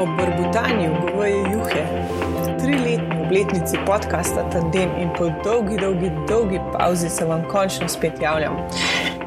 [0.00, 1.84] ob brbutanju govoje juhe,
[2.58, 8.56] triletni obletnici podcasta Tandem in po dolgi, dolgi, dolgi pauzi se vam končno spet javljam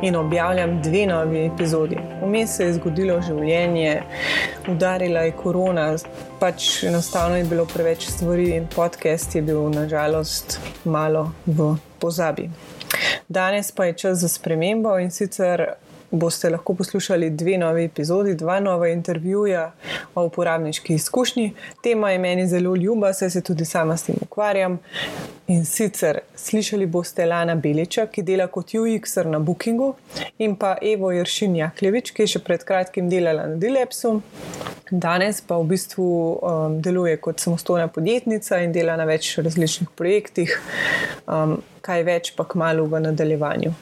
[0.02, 1.98] in objavljam dve novi epizodi.
[2.26, 4.02] Vmes se je zgodilo življenje,
[4.68, 5.96] udarila je korona,
[6.40, 12.50] pač enostavno je bilo preveč stvari in podcast je bil nažalost malo v pozabi.
[13.28, 15.66] Danes pa je čas za spremembo in sicer
[16.14, 19.72] boste lahko poslušali dve nove epizodi, dva nova intervjuja
[20.16, 21.54] o uporabniški izkušnji.
[21.84, 24.80] Tema je meni zelo ljuba, saj se tudi sama s tem ukvarjam.
[25.48, 29.94] In sicer slišali boste Lana Beliča, ki dela kot UX-er na Bookingu,
[30.38, 34.20] in pa Evo Jršin Jakljevič, ki je še pred kratkim delala na Dilepsu.
[34.92, 40.54] Danes pa v bistvu um, deluje kot samostojna podjetnica in dela na več različnih projektih,
[41.26, 43.74] um, kaj več pa k malu v nadaljevanju.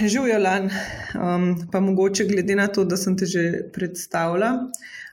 [0.00, 0.70] Živijo lan,
[1.14, 4.50] um, pa mogoče glede na to, da sem te že predstavila.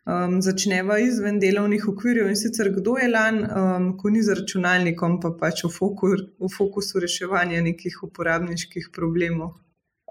[0.06, 5.20] Um, začneva izven delovnih okvirjev in sicer kdo je lan, um, ko ni za računalnikom,
[5.24, 9.54] pa pač v, fokus, v fokusu reševanja nekih uporabniških problemov.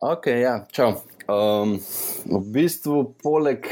[0.03, 0.95] Ok, ja, čau.
[1.29, 1.77] Um,
[2.25, 3.69] v bistvu, poleg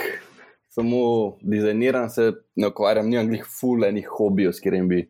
[0.68, 1.00] samo
[1.42, 5.00] dizajniranja, se ne ukvarjam, nimam nekih fulejnih hobijev, s katerimi bi,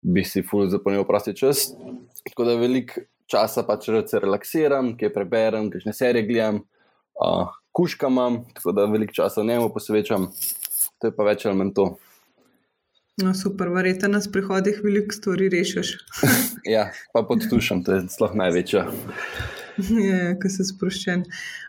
[0.00, 1.70] bi si fulej zapolnil prosti čas.
[2.28, 6.60] Tako da veliko časa pač se relaksiram, kaj preberem, kaj ne serije gledam,
[7.20, 10.30] uh, kuška imam, tako da veliko časa njemu posvečam,
[10.98, 11.86] to je pa več ali manj to.
[13.22, 15.94] No, super, verjetno na sprehodih veliko stvari rešiš.
[16.74, 18.88] ja, pa podtušam, to je sploh največja.
[19.76, 21.26] Ja, ja ki si sproščen.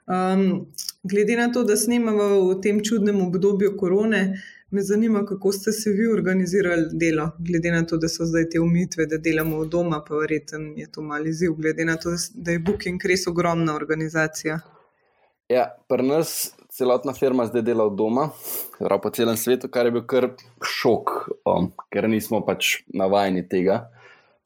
[0.07, 0.69] Um,
[1.03, 5.71] glede na to, da snimamo v tem čudnem obdobju korone, uh, Me zanima, kako ste
[5.71, 9.69] se vi organizirali delo, glede na to, da so zdaj te umitve, da delamo od
[9.71, 13.75] doma, pa verjetno je to mali ziv, glede na to, da je Booking res ogromna
[13.75, 14.59] organizacija.
[15.49, 18.27] Ja, pri nas celotna firma zdaj dela od doma,
[18.79, 20.29] prav po celem svetu, kar je bil kar
[20.59, 21.15] šok,
[21.47, 23.85] um, ker nismo pač navajeni tega,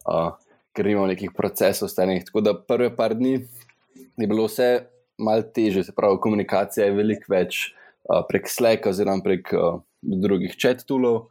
[0.06, 0.36] uh,
[0.78, 2.28] ker nimamo nekih procesov stanih.
[2.30, 4.74] Tako da prve par dni je bilo vse
[5.18, 9.58] malce teže, se pravi, komunikacija je veliko več uh, prek Slack oziroma prek.
[9.58, 11.28] Uh, drugih četulov.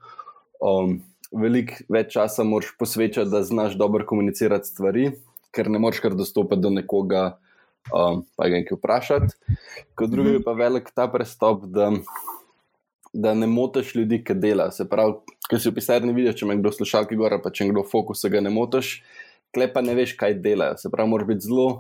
[0.61, 1.01] Um,
[1.33, 5.11] veliko več časa moraš posvečati, da znaš dobro komunicirati stvari,
[5.55, 7.39] ker ne moreš kar dostopati do nekoga,
[7.95, 9.57] um, pa ga nekaj vprašati.
[9.99, 11.91] Kot drugi je pa velik ta prestop, da,
[13.13, 14.71] da ne motiš ljudi, ki dela.
[14.75, 17.87] Se pravi, ki si v pisarni vidiš, če me kdo slušalki gora, pa če kdo
[17.87, 19.01] fokus, ga ne motiš,
[19.55, 20.79] klepa ne veš, kaj delajo.
[20.83, 21.71] Se pravi, moraš biti zelo.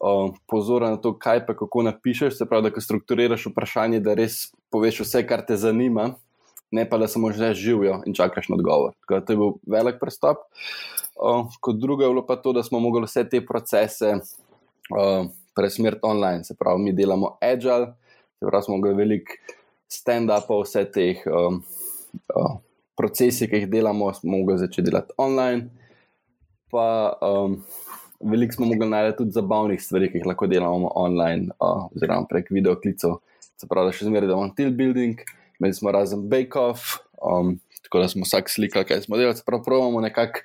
[0.00, 4.50] Uh, pozoren na to, kaj pa kako napišeš, se pravi, da strukturiraš vprašanje, da res
[4.74, 6.10] poveš vse, kar te zanima,
[6.74, 8.92] ne pa da samo že živijo in čakaš na odgovor.
[9.00, 10.44] Tako, to je bil velik prestop.
[11.14, 16.02] Uh, kot drugo je bilo pa to, da smo mogli vse te procese uh, presmeriti
[16.02, 17.94] online, se pravi, mi delamo agile,
[18.38, 19.38] se pravi, smo mogli veliko
[19.88, 21.62] stand-upov, vse teh um,
[22.34, 22.56] uh,
[22.98, 25.70] procesov, ki jih delamo, smo mogli začeti delati online.
[26.70, 27.60] Pa, um,
[28.24, 32.50] Veliko smo mogli najti tudi zabavnih stvari, ki jih lahko delamo online, uh, oziroma prek
[32.50, 33.18] videoklicov.
[33.60, 35.20] Se pravi, da še zmeraj imamo team building,
[35.60, 39.44] imeli smo razen bake-off, um, tako da smo vsak slikali, kaj smo delali.
[39.46, 40.42] Prav pravimo nekako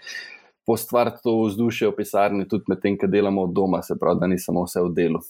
[0.67, 4.39] postvariti to vzdušje v pisarni, tudi medtem, ko delamo od doma, se pravi, da ni
[4.39, 5.23] samo vse v delu.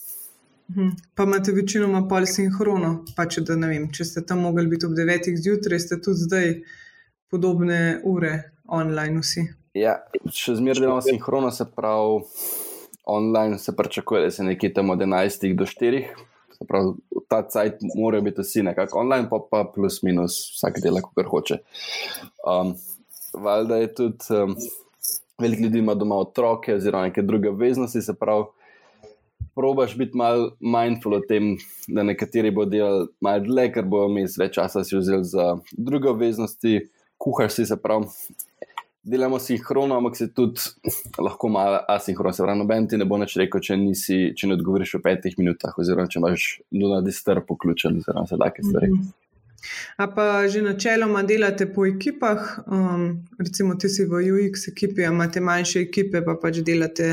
[0.69, 0.89] Mhm.
[1.15, 4.97] Pa imate večinoma pol sinhrono, pa če, da, vem, če ste tam mogli biti ob
[4.97, 5.31] 9.
[5.37, 6.51] zjutraj, ste tudi zdaj
[7.29, 8.33] podobne ure
[8.67, 9.47] online vsi.
[9.77, 9.99] Ja,
[10.33, 12.23] še zmeraj delamo sinhrono, se pravi,
[13.05, 16.03] online se pričakuje, da se nekje tam od 11 do 4.
[16.67, 16.93] Pravi,
[17.29, 21.59] ta cajt mora biti vsi nekako online, pa, pa plus minus vsak dela, kar hoče.
[22.43, 22.73] Um,
[23.33, 24.55] valjda je tudi um,
[25.39, 28.49] veliko ljudi ima doma otroke oziroma neke druge obveznosti, se pravi.
[29.55, 31.55] Probaš biti malo mindful o tem,
[31.87, 36.09] da nekateri bodo delali malo dlje, ker bodo imeli več časa si vzeli za druge
[36.09, 38.07] obveznosti, kuhaš si se pravi
[39.03, 40.61] delamo sinhrono, ampak se tudi
[41.17, 42.33] lahko malo asinhrono.
[42.33, 45.39] Se pravi, noben ti ne bo več rekel, če, nisi, če ne odgovoriš v petih
[45.39, 46.49] minutah, oziroma če imaš
[46.83, 48.93] na disturb poključen, oziroma za take stvari.
[48.93, 49.09] Mhm.
[49.99, 55.41] A pa že načeloma delate po ekipah, um, recimo ti si v UX ekipi, imate
[55.43, 57.09] manjše ekipe, pa pač delate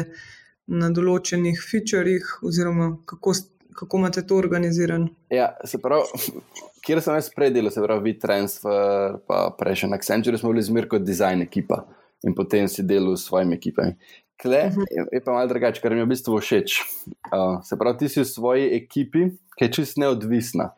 [0.67, 3.35] na določenih featurjih, oziroma kako,
[3.77, 5.09] kako imate to organizirano?
[5.31, 6.03] Ja, se pravi,
[6.87, 11.05] kjer sem jaz predelal, se pravi, transfer, pa prejšel na Accenture, smo bili zmer kot
[11.07, 11.85] design ekipa
[12.27, 13.97] in potem si delal s svojimi ekipami.
[14.43, 14.85] Kle uh -huh.
[14.91, 16.81] je, je pa malo drugače, kar mi je v bistvu všeč.
[17.07, 20.71] Uh, se pravi, ti si v svoji ekipi, ki je čist neodvisna.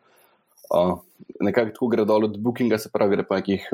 [0.69, 0.99] Uh,
[1.41, 3.69] nekako tako gre dol od Bookinga, se pravi, gre pa nekih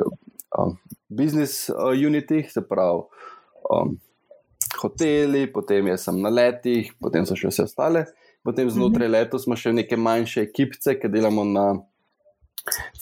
[0.58, 0.74] uh,
[1.08, 3.02] business uh, unitih, se pravi,
[3.70, 3.98] um,
[4.82, 8.06] hoteli, potem jaz sem na letih, potem so še vse ostale.
[8.46, 11.66] Potem znotraj leta smo še neke manjše ekipce, ki delamo na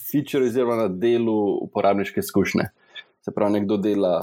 [0.07, 1.35] feature oziroma na delu
[1.67, 2.65] uporabniške izkušnje.
[3.25, 4.17] Se pravi, nekdo dela,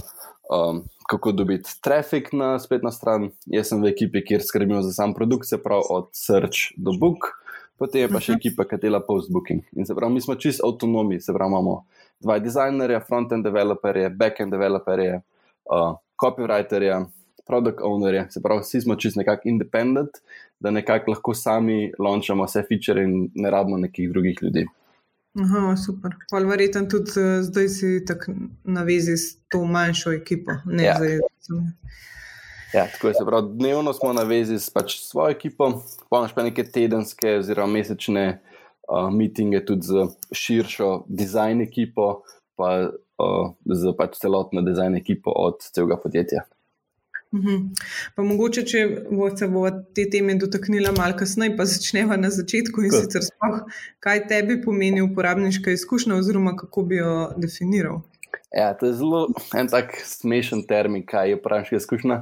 [0.51, 3.31] um, kako dobiti trafik na spletno stran.
[3.51, 7.33] Jaz sem v ekipi, kjer skrbimo za sam produkt, se pravi od search do book,
[7.79, 9.65] potem je pa še ekipa, ki dela post-booking.
[9.79, 11.81] In se pravi, mi smo čist avtonomi, se pravi, imamo
[12.23, 15.19] dva dizajnerja, front-end developerje, back-end developerje,
[15.71, 17.03] uh, copywriterje,
[17.47, 20.23] product ownerje, se pravi, vsi smo čist nekako independent,
[20.61, 24.67] da nekako lahko sami launchamo vse feature in ne rabimo nekih drugih ljudi.
[25.41, 26.13] Aha, super.
[26.31, 28.33] Pa verjetno tudi uh, zdaj si tako
[28.65, 30.53] na vezi s to manjšo ekipo.
[30.81, 30.99] Ja.
[32.73, 36.43] Ja, tako je, pravi, dnevno smo na vezi s pač svojo ekipo, pa imaš pa
[36.43, 38.27] neke tedenske oziroma mesečne
[38.89, 42.23] uh, mitinge tudi z širšo dizajn ekipo,
[42.57, 46.45] pa uh, z pač celotno dizajn ekipo od celega podjetja.
[47.33, 47.69] Mhm.
[48.17, 49.65] Pa mogoče, če bo se bo
[49.97, 53.63] te teme dotaknila malo kasneje, pa začneva na začetku in sicer spoh,
[54.05, 58.03] kaj tebi pomeni uporabniška izkušnja oziroma kako bi jo definiral.
[58.53, 59.25] Ja, to je zelo
[59.59, 62.21] en tak smešen termin, kaj je uporabniška izkušnja.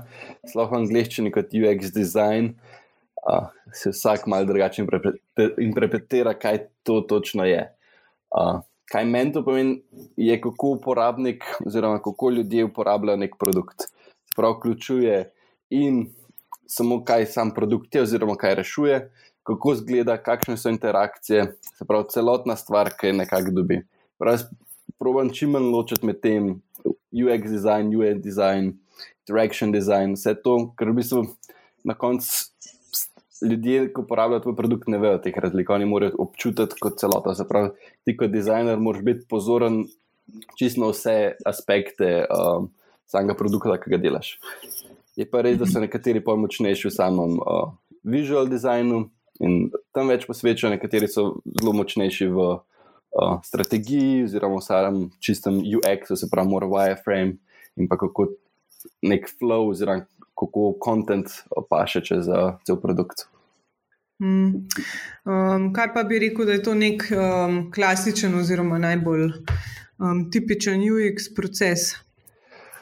[0.52, 2.54] Sploh v angleščini kot UX design
[3.26, 4.86] uh, se vsak mal drugače
[5.58, 7.66] interpretira, kaj to točno je.
[8.30, 9.80] Uh, kaj meni to pomeni,
[10.14, 13.90] je kako uporabnik oziroma kako ljudje uporabljajo nek produkt
[14.40, 15.20] prav vključuje
[15.76, 16.06] in
[16.70, 19.00] samo kaj sam produkt je, oziroma kaj rešuje,
[19.42, 21.46] kako izgleda, kakšne so interakcije,
[21.78, 23.80] se pravi, celotna stvar, ki je nekako dobi.
[24.18, 26.52] Pravim, čim manj ločiti med tem
[27.10, 28.74] UX design, UI design,
[29.28, 31.24] direction design, vse to, ker v bistvu
[31.84, 32.46] na koncu.
[33.40, 37.32] Ljudje, ki uporabljajo tvoj produkt, ne vejo teh razlik, oni morajo občutiti kot celota.
[37.34, 37.70] Se pravi,
[38.04, 39.86] ti kot dizajner moraš biti pozoren
[40.60, 41.14] čisto na vse
[41.48, 42.68] aspekte um,
[43.10, 44.36] samega produkta, ki ga delaš.
[45.18, 47.72] Je pa res, da so nekateri pojmo močnejši v samem uh,
[48.06, 49.08] visual designu
[49.40, 55.58] in tam več posvečajo, nekateri so zelo močnejši v uh, strategiji, oziroma v samem čistem
[55.60, 57.38] UX, se pravi, mora wireframe
[57.76, 58.30] in pa kako
[59.02, 60.06] nek flow, oziroma
[60.38, 63.26] kako content opaše čez uh, cel produkt.
[64.20, 64.68] Hmm.
[65.24, 70.84] Um, kaj pa bi rekel, da je to nek um, klasičen oziroma najbolj um, tipičen
[70.84, 71.94] UX proces?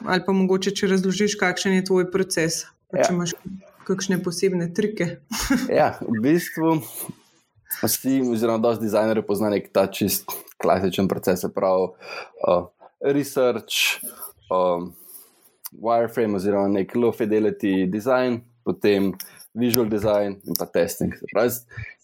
[0.05, 2.63] Ali pa mogoče, če razložiš, kakšen je tvoj proces,
[2.93, 3.03] ja.
[3.03, 3.35] če imaš
[3.89, 5.17] kakšne posebne trike.
[5.79, 6.77] ja, v bistvu
[7.81, 10.29] vsi, oziroma dosti dizajnerjev poznajo nek ta čist
[10.61, 11.89] klasičen proces, pravi
[12.47, 12.67] uh,
[13.01, 14.03] research,
[14.53, 14.91] um,
[15.71, 19.13] wireframe, oziroma nek low fidelity design, potem
[19.57, 21.15] visual design in pa testing.
[21.33, 21.61] Pravi,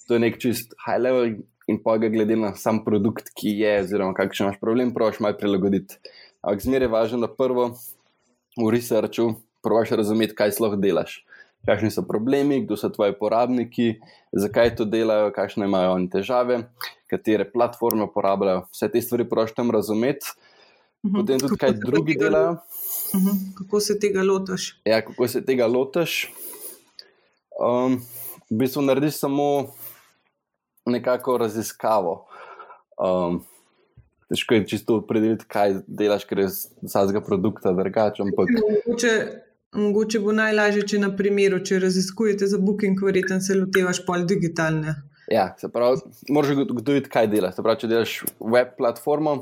[0.07, 1.38] to je nek čist high level.
[1.65, 5.38] In pa ga glede na sam produkt, ki je, oziroma kakšen imaš problem, praviš malo
[5.39, 5.98] prilagoditi.
[6.45, 7.71] Ampak zmeraj je važno, da prvo
[8.53, 9.31] v researchu
[9.65, 11.24] probiš razumeti, kaj sploh delaš.
[11.65, 13.95] Kakšni so problemi, kdo so tvoji uporabniki,
[14.38, 16.59] zakaj to delajo, kakšne imajo oni težave,
[17.09, 18.68] katere platforme uporabljajo.
[18.69, 20.36] Vse te stvari probiš tam razumeti,
[21.01, 21.15] mhm.
[21.18, 22.59] potem tudi, kaj drugi delajo.
[23.15, 23.41] Mhm.
[23.57, 24.69] Kako se tega lotiš?
[24.86, 26.27] Ja, kako se tega lotiš.
[27.57, 27.98] Um,
[28.51, 29.74] v bistvu narediš samo
[30.86, 32.27] nekako raziskavo.
[33.01, 33.41] Um,
[34.31, 36.51] težko je čisto opredeliti, kaj delaš, ker je
[36.83, 38.30] vsakega produkta drugačen.
[38.30, 38.54] Ampak...
[38.62, 39.16] Mogoče,
[39.77, 44.96] mogoče bo najlažje, če na primeru, če raziskujete za booking, verjetno se lotevaš pol digitalne.
[45.32, 47.58] Ja, se pravi, moraš ugotoviti, kaj delaš.
[47.58, 48.15] Se pravi, če delaš
[48.55, 49.38] web platformo,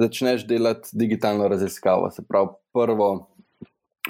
[0.00, 2.10] začneš delati digitalno raziskavo.
[2.12, 3.10] Se pravi, prvo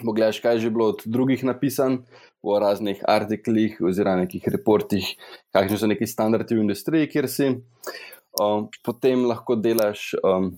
[0.01, 2.05] pogledaš, kaj je že bilo od drugih napisan.
[2.41, 5.05] Po raznih artiklih, oziroma nekih reportih,
[5.53, 7.49] kakšni so neki standardi v industriji, kjer si.
[8.41, 10.55] Um, potem lahko delaš um,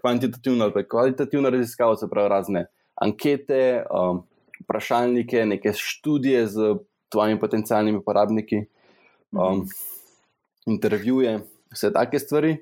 [0.00, 4.22] kvantitativno ali kvalitativno raziskavo, se pravi razne ankete, um,
[4.62, 6.76] vprašalnike, neke študije z
[7.12, 8.62] tvojimi potencijalnimi uporabniki,
[9.32, 9.66] um,
[10.66, 11.40] intervjuje,
[11.74, 12.56] vse take stvari.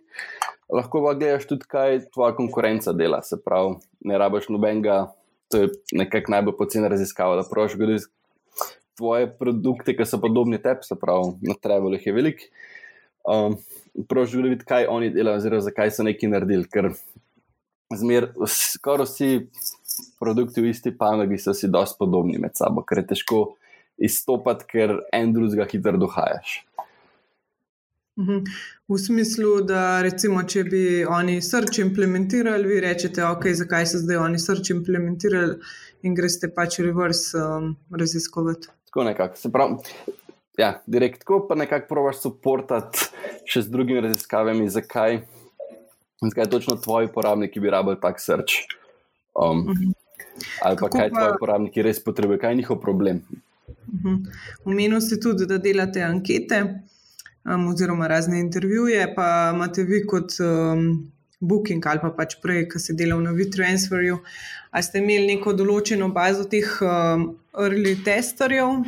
[0.73, 3.23] Lahko pa gledaš tudi, kaj tvoja konkurenca dela.
[3.23, 3.77] Se pravi,
[4.09, 5.13] ne rabiš nobenega,
[5.53, 8.11] to je nekako najbolj poceni raziskava, da proš gledati
[8.99, 12.47] tvoje produkte, ki so podobni tebi, se pravi, na trevolih je velik.
[13.23, 13.59] Um,
[14.09, 16.69] prožil videti, kaj oni delajo, oziroma zakaj so nekaj naredili.
[16.71, 16.91] Ker
[17.95, 19.31] zmer, skoraj vsi
[20.21, 23.43] produkti v isti panogi so si dosti podobni med sabo, ker je težko
[23.97, 26.63] izstopati, ker en drugega hitro dohajaš.
[28.19, 28.45] Mhm.
[28.89, 34.21] V smislu, da recimo, če bi oni srč implementirali, vi rečete, ok, zakaj so zdaj
[34.23, 35.57] oni srč implementirali
[36.07, 38.71] in greste pač reverse um, raziskovati.
[38.91, 39.41] Tako nekako.
[39.41, 39.81] Se pravi,
[40.59, 43.09] ja, direkt tako, pa nekako probiš suportati
[43.49, 45.21] še z drugimi raziskavami, zakaj,
[46.23, 48.63] zakaj točno tvoji uporabniki bi rabili tak srč.
[49.35, 49.67] Um,
[50.63, 51.19] ali pa Kako kaj pa...
[51.19, 53.23] tvoji uporabniki res potrebujejo, kaj je njihov problem.
[54.65, 56.63] Umenil ste tudi, da delate ankete
[57.45, 61.11] um, oziroma razne intervjuje, pa imate vi kot um,
[61.45, 64.21] Booking ali pa pač prej, ki ste delali na WeTransferju.
[64.75, 68.87] Ali ste imeli neko določeno bazo teh um, early testerjev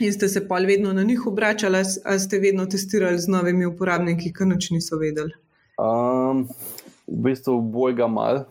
[0.00, 4.32] in ste se pa vedno na njih obračali, ali ste vedno testirali z novimi uporabniki,
[4.32, 5.32] ki noč niso vedeli?
[5.78, 6.46] Um,
[7.06, 8.44] v bistvu bojga mal.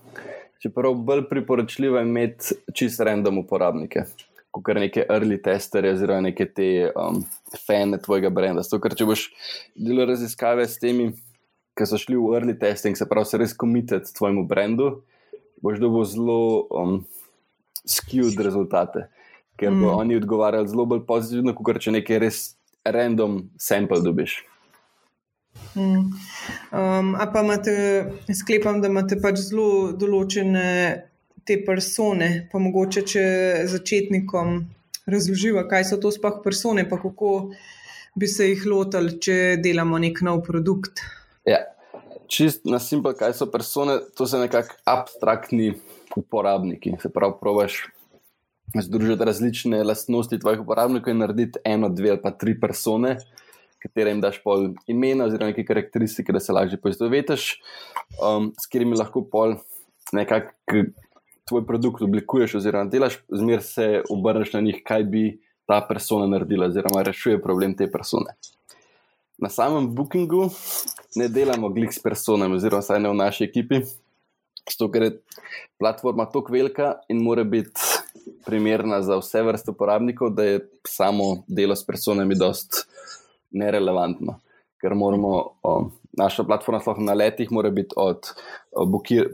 [0.61, 4.05] Čeprav bolj priporočljivo je imeti čist random uporabnike,
[4.51, 7.21] kot neke early testerje, oziroma neke te um,
[7.67, 8.63] fane tvojega brenda.
[8.65, 9.27] Zato, ker če boš
[9.75, 11.11] delal raziskave s temi,
[11.75, 14.89] ki so šli v early testing, se pravi, se res komitet tvojemu brendu,
[15.61, 16.39] boš dobil zelo
[16.71, 16.97] um,
[17.85, 19.09] skewed rezultate,
[19.59, 19.95] ker bo mm.
[20.03, 22.43] oni odgovarjali zelo bolj pozitivno, kot če nekaj res
[22.85, 24.37] random sample dobiš.
[25.75, 26.11] Mm.
[26.71, 27.75] Um, a pa imate,
[28.35, 30.67] sklepam, da imate pač zelo določene
[31.45, 33.25] te persone, pa mogoče če
[33.69, 34.57] začetnikom
[35.11, 37.31] razloživa, kaj so to sploh persone, pa kako
[38.15, 41.03] bi se jih lotili, če delamo nek nov produkt.
[41.47, 41.61] Ja,
[42.31, 45.75] čist na simpel, kaj so persone, to so nekako abstraktni
[46.15, 46.95] uporabniki.
[47.01, 47.83] Se pravi, probaš
[48.81, 53.17] združiti različne lastnosti tvojih uporabnikov in narediti eno, dve ali pa tri persone
[53.85, 57.47] katere jim daš pol imena oziroma neke karakteristike, da se lažje poistovetiš,
[58.17, 59.57] um, s katerimi lahko pol
[60.15, 60.85] nekako
[61.45, 65.25] tvoj produkt oblikuješ oziroma delaš, zmer se obrneš na njih, kaj bi
[65.69, 68.33] ta persona naredila oziroma rešuje problem te persone.
[69.37, 70.47] Na samem bookingu
[71.19, 73.83] ne delamo glik s personami, oziroma vsaj ne v naši ekipi,
[74.65, 75.11] zato ker je
[75.77, 77.94] platforma tako velika in mora biti
[78.45, 82.85] primerna za vse vrste uporabnikov, da je samo delo s personami dosti
[83.51, 84.39] nerelevantno,
[84.81, 88.27] ker moramo, o, naša platforma sploh na letih mora biti od,
[88.87, 89.29] bukir,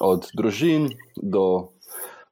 [0.00, 1.68] od družin do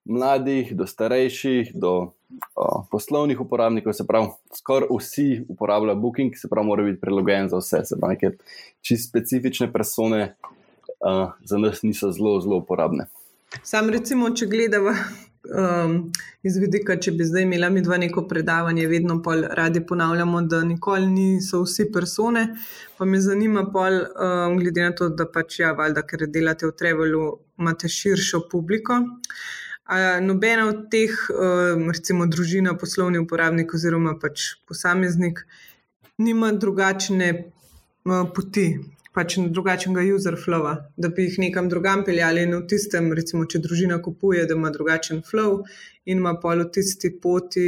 [0.05, 2.13] mladih, do starejših, do
[2.55, 7.59] o, poslovnih uporabnikov, se pravi, skoraj vsi uporabljajo Booking, se pravi, mora biti prilagojen za
[7.59, 8.37] vse, se pravi, neke
[8.81, 10.35] čisto specifične persone
[11.01, 13.09] o, za nas niso zelo, zelo uporabne.
[13.63, 14.95] Sam recimo, če gledamo
[15.51, 15.97] um,
[16.43, 19.21] iz vidika, če bi zdaj imela mi dva neko predavanje, vedno
[19.51, 22.47] radi ponavljamo, da nikoli niso vsi persone.
[22.99, 26.77] Pa me zanima, pol, um, glede na to, da pač ja, valjda, ker delate v
[26.79, 27.27] Trevelu,
[27.59, 29.01] imate širšo publiko.
[29.93, 35.45] A nobena od teh, um, recimo družina, poslovni uporabnik oziroma pač posameznik,
[36.23, 37.33] nima drugačne
[38.35, 38.67] poti,
[39.13, 42.47] pač drugačnega user flowa, da bi jih nekam drugam peljali.
[42.47, 45.61] In v tistem, recimo, če družina kupuje, da ima drugačen flow
[46.05, 47.67] in ima pa v tisti poti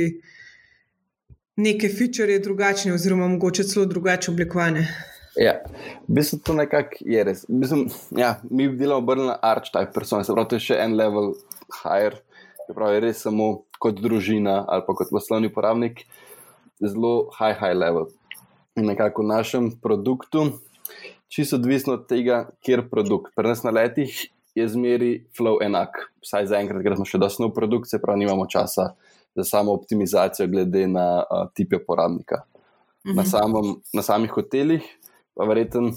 [1.57, 4.87] neke feature drugačne, oziroma mogoče celo drugače oblikovane.
[5.39, 5.59] Ja,
[6.07, 7.45] v bistvu to nekako je res.
[7.49, 11.33] Mislim, ja, mi delamo obrnjeno na archetype persone, se pravi, to je še en level
[11.83, 12.21] higher,
[12.67, 13.49] se pravi, res samo
[13.83, 16.05] kot družina ali pa kot poslovni uporabnik,
[16.83, 18.09] zelo high, high level.
[18.79, 20.49] In nekako v našem produktu
[21.29, 23.35] čisto odvisno od tega, kjer produkt.
[23.37, 25.97] Pri nas na letih je zmeri flow enak.
[26.23, 28.93] Vsaj za enkrat, ker smo še dosti nov produkt, se pravi, nimamo časa
[29.35, 32.45] za samo optimizacijo, glede na uh, tipe uporabnika.
[33.07, 33.17] Mhm.
[33.19, 34.85] Na, samom, na samih hotelih,
[35.35, 35.91] pa verjetno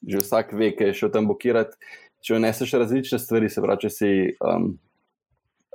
[0.00, 1.76] že vsak ve, ki je šel tam blokirati.
[2.24, 4.08] Če vneseš različne stvari, se pravi, če si
[4.40, 4.70] um,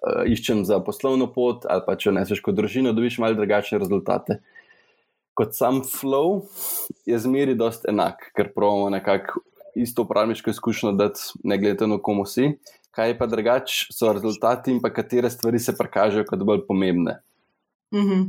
[0.02, 4.40] uh, iščem za poslovno pot, ali pa če vneseš kot družino, dobiš malo drugačne rezultate
[5.36, 6.46] kot sam flow,
[7.06, 9.44] je zmeri dost enak, ker pravimo nekako
[9.76, 11.10] isto upravniško izkušnjo, da
[11.44, 12.54] ne glede na komu si.
[12.96, 17.20] Kaj pa drugače so rezultati in pa katere stvari se prikažejo kot bolj pomembne.
[17.94, 18.24] Mm -hmm.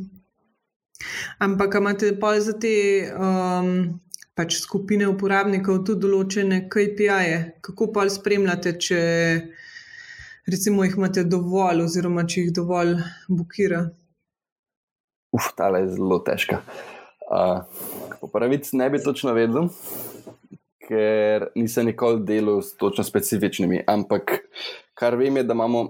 [1.38, 2.74] Ampak imate pa za te
[3.14, 4.00] um,
[4.34, 9.00] pač skupine uporabnikov tudi določene KPI-je, kako pa spremljate, če
[10.46, 12.96] recimo jih imate dovolj, oziroma če jih dovolj
[13.28, 13.90] bukira.
[15.32, 16.62] Uf, ta je zelo težka.
[18.20, 19.68] Po pravici ne bi točno vedel,
[20.86, 23.82] ker nisem nikoli delal s točno specifičnimi.
[23.86, 24.38] Ampak
[24.94, 25.86] kar vem, je, da imamo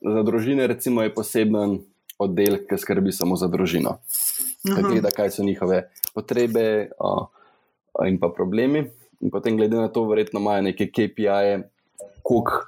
[0.00, 1.78] za družine, recimo, poseben
[2.18, 3.98] oddelek, ki skrbi samo za družino.
[4.64, 7.12] Ki gleda, kaj so njihove potrebe o,
[7.92, 8.86] o, in pa problemi.
[9.20, 11.62] In potem, glede na to, verjetno imajo neke KPI-je,
[12.22, 12.64] koliko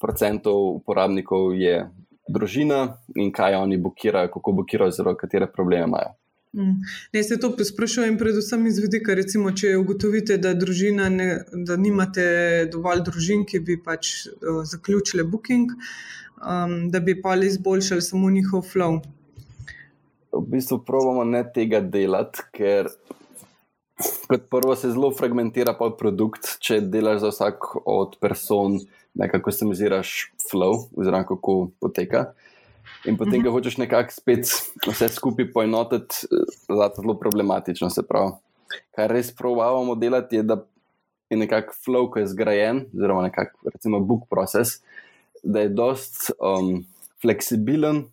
[0.00, 1.84] procentov uporabnikov je
[2.28, 6.14] družina in kaj oni blokirajo, kako blokirajo, zelo katere probleme imajo.
[6.52, 6.82] Mm.
[7.12, 10.50] Ne, se to sprašujem, predvsem iz vidika, recimo, če ugotovite, da,
[11.08, 12.24] ne, da nimate
[12.72, 15.70] dovolj družin, ki bi pač uh, zaključile booking,
[16.42, 18.98] um, da bi pa izboljšali samo njihov flow.
[20.32, 22.90] V bistvu pravimo ne tega delati, ker
[24.26, 26.56] kot prvo se zelo fragmentira produkt.
[26.58, 28.80] Če delaš za vsak od person,
[29.14, 32.32] nekako se mi ziraš flow, oziroma kako poteka.
[33.08, 34.50] In potem, ko hočeš nekako spet
[34.84, 37.88] vse skupaj poenotiti, je to zelo problematično.
[37.90, 38.34] Se pravi,
[38.96, 40.60] kar res pravimo delati, je, da
[41.30, 44.82] je nekako flow, ki je zgrajen, oziroma nekako, recimo, book process,
[45.42, 46.82] da je dost um,
[47.22, 48.04] fleksibilen,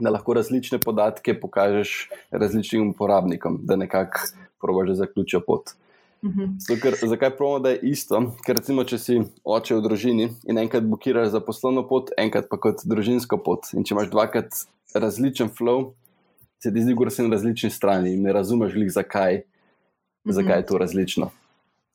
[0.00, 4.24] da lahko različne podatke pokažeš različnim uporabnikom, da nekako
[4.60, 5.74] probaš, da zaključijo pot.
[6.22, 8.18] Zato, ker, zakaj pravimo, da je isto?
[8.46, 12.60] Ker recimo, če si oče v družini in enkrat blokiraš za poslovno pot, enkrat pa
[12.62, 13.72] kot družinsko pot.
[13.74, 14.60] In če imaš dvakrat
[14.94, 15.90] različen flow,
[16.62, 19.42] se ti zdi, da si na različni strani in ne razumeš, glih, zakaj,
[20.24, 21.30] zakaj je to različno.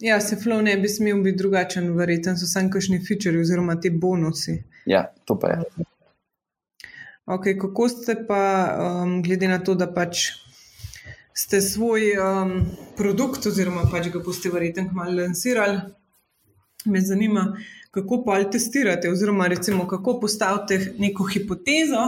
[0.04, 3.90] Ja, se flow ne bi smel biti drugačen, verjetno so samo kakšni featuri oziroma ti
[3.90, 4.60] bonusi.
[4.86, 5.86] Ja, to pa je.
[7.28, 8.44] Okay, kako ste pa,
[8.84, 10.30] um, glede na to, da pač
[11.38, 12.66] ste svoj um,
[12.98, 15.78] produkt, oziroma pač ga boste verjetno malo lansirali,
[16.90, 17.44] me zanima,
[17.94, 22.06] kako pa testirate, oziroma recimo, kako postavite neko hipotezo,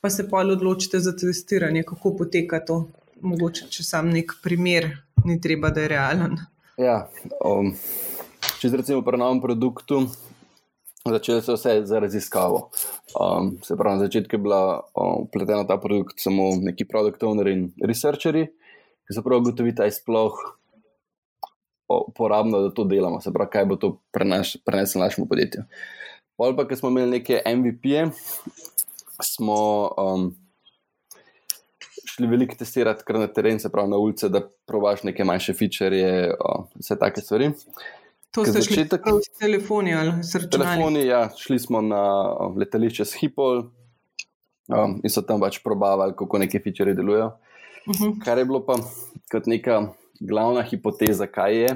[0.00, 2.84] pa se pa odločite za testiranje, kako poteka to.
[3.22, 4.88] Mogoče, če sam nek primer,
[5.24, 6.38] ni treba, da je realen.
[6.78, 6.96] Ja,
[7.42, 7.74] um,
[8.60, 10.04] če recimo pri novem produktu,
[11.10, 12.70] začeli so vse za raziskavo.
[13.20, 14.80] Um, se pravi, na začetku je bila
[15.18, 18.46] upletena um, ta produkt samo neki produkt owneri in researcheri,
[19.06, 20.36] ki so prav ugotovili, da je sploh
[21.92, 23.96] uporabno, da to delamo, se pravi, kaj bo to
[24.64, 25.64] preneslo našemu podjetju.
[26.36, 28.06] Pol pa, ker smo imeli neke MVP-je,
[29.22, 29.58] smo
[29.98, 30.30] um,
[32.14, 36.32] šli veliko testirati kar na teren, se pravi na ulice, da probaš neke manjše feature,
[36.78, 37.52] vse take stvari.
[38.32, 40.94] To ste šli tako s telefoni ali s računalnikom?
[40.94, 42.02] Telefoni, ja, šli smo na
[42.56, 43.58] letališče Schiphol
[44.72, 47.26] um, in so tam pač probavali, kako neke feature delujejo.
[47.26, 48.04] Uh mhm.
[48.04, 48.24] -huh.
[48.24, 48.78] Kar je bilo pa
[49.32, 51.68] kot neka glavna hipoteza, kaj je,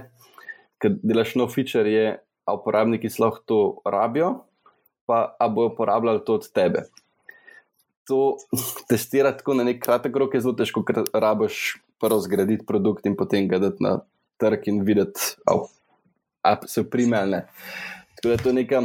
[0.79, 4.45] ker delaš nov feature, je, a uporabniki lahko to rabijo,
[5.07, 6.83] pa a bojo uporabljali to od tebe.
[8.09, 8.37] To
[8.89, 13.17] testirati tako na nek kratek rok je zelo težko, ker rabiš prvo zgraditi produkt in
[13.17, 14.01] potem ga dati na
[14.37, 15.21] trg in videti,
[16.67, 17.43] se prime ali ne.
[18.17, 18.83] Tako da to je neka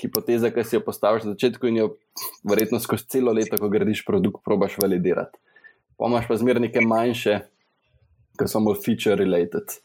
[0.00, 1.88] hipoteza, ki si jo postaviš na začetku in jo
[2.44, 5.38] verjetno skozi celo leto, ko gradiš produkt, probaš validirati.
[5.96, 7.40] Pomaž pa zmeraj neke manjše,
[8.36, 9.78] ki so bolj feature related.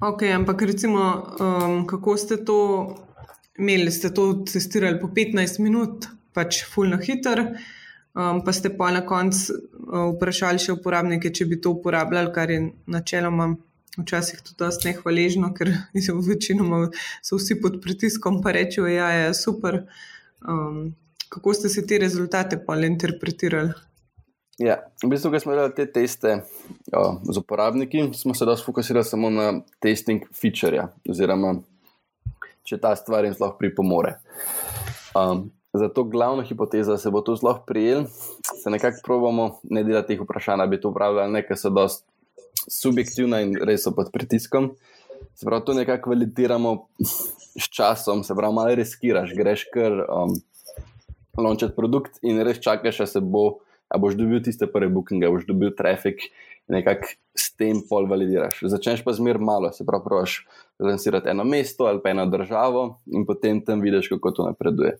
[0.00, 1.02] Ok, ampak recimo,
[1.40, 2.56] um, kako ste to
[3.58, 3.92] imeli?
[3.92, 7.42] Ste to testirali po 15 minut, pač fulno hiter,
[8.16, 12.48] um, pa ste pa na koncu uh, vprašali še uporabnike, če bi to uporabljali, kar
[12.48, 13.50] je načeloma
[13.98, 15.72] včasih tudi dosti nehvaležno, ker
[16.06, 16.88] so večinoma
[17.22, 19.84] so vsi pod pritiskom, pa rečejo, da ja, je super.
[20.40, 20.94] Um,
[21.30, 23.72] kako ste si te rezultate pa le interpretirali?
[24.60, 26.42] Ja, v bistvu, ko smo delali te teste
[26.92, 29.46] o, z uporabniki, smo se dosti fokusirali samo na
[29.80, 31.54] testing feature, oziroma
[32.68, 34.18] če ta stvar jim lahko pripomore.
[35.16, 38.04] Um, zato glavna hipoteza, da se bo to zelo prijel,
[38.62, 42.09] se nekako probamo ne delati teh vprašanj, da bi to upravljali, nekaj so dosti
[42.68, 44.72] subjektivna in res so pod pritiskom.
[45.34, 46.76] Se pravi, to nekako validiramo
[47.60, 50.36] s časom, se pravi, malo riskiraš, greš kar um,
[51.38, 55.46] launchati produkt in res čakaš, da se bo, a boš dobil tiste prve bookinge, boš
[55.48, 56.26] dobil trafik
[56.68, 58.62] in nekako s tem pol validiraš.
[58.72, 60.40] Začneš pa zmer malo, se pravi, proš
[60.80, 64.98] lansirati eno mesto ali pa eno državo in potem tam vidiš, kako to napreduje.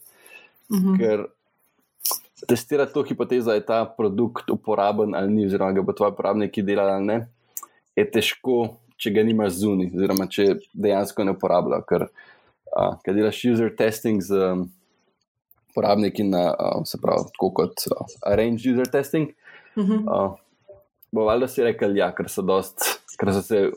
[0.73, 0.97] Mhm.
[0.99, 1.27] Ker
[2.49, 6.57] testirati to hipotezo, da je ta produkt uporaben ali ni, oziroma ga bo tvoj uporabnik
[6.65, 7.19] delal ali ne
[7.99, 8.59] je težko,
[9.01, 11.87] če ga nimaš zunaj, oziroma če dejansko ne uporabljaš.
[11.89, 12.07] Ker,
[12.75, 14.67] uh, ker delaš user testing z um,
[15.73, 19.35] uporabniki, na, uh, se pravi, tako kot uh, arrange user testing.
[19.77, 20.01] Uh -huh.
[20.05, 20.39] uh,
[21.13, 22.85] bo valjda si rekel, ja, ker so, dost,
[23.19, 23.71] ker so se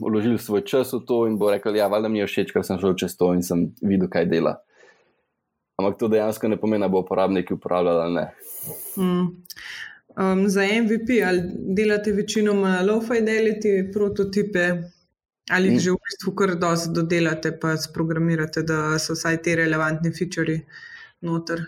[0.00, 2.78] vložili svoj čas v to in bo rekel, ja, valjda mi je všeč, ker sem
[2.80, 4.56] šel čez to in sem videl, kaj dela.
[5.80, 8.26] Ampak to dejansko ne pomeni, da bo uporabniki uporabljali ali ne.
[8.96, 9.26] Mm.
[10.16, 14.82] Um, za MVP ali delate večinoma low fidelity prototipe,
[15.50, 15.78] ali mm.
[15.78, 20.58] že v bistvu kar dosti dodelate, pa sprogramirate, da so vsaj te relevantni featuri
[21.20, 21.62] noter.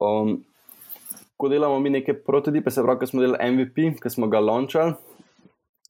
[0.00, 0.44] Um,
[1.36, 4.96] ko delamo mi neke prototipe, se pravi, ko smo delali MVP, ki smo ga launchali,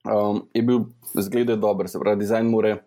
[0.05, 2.79] um, je bil zgled dober, se pravi, dizajn more.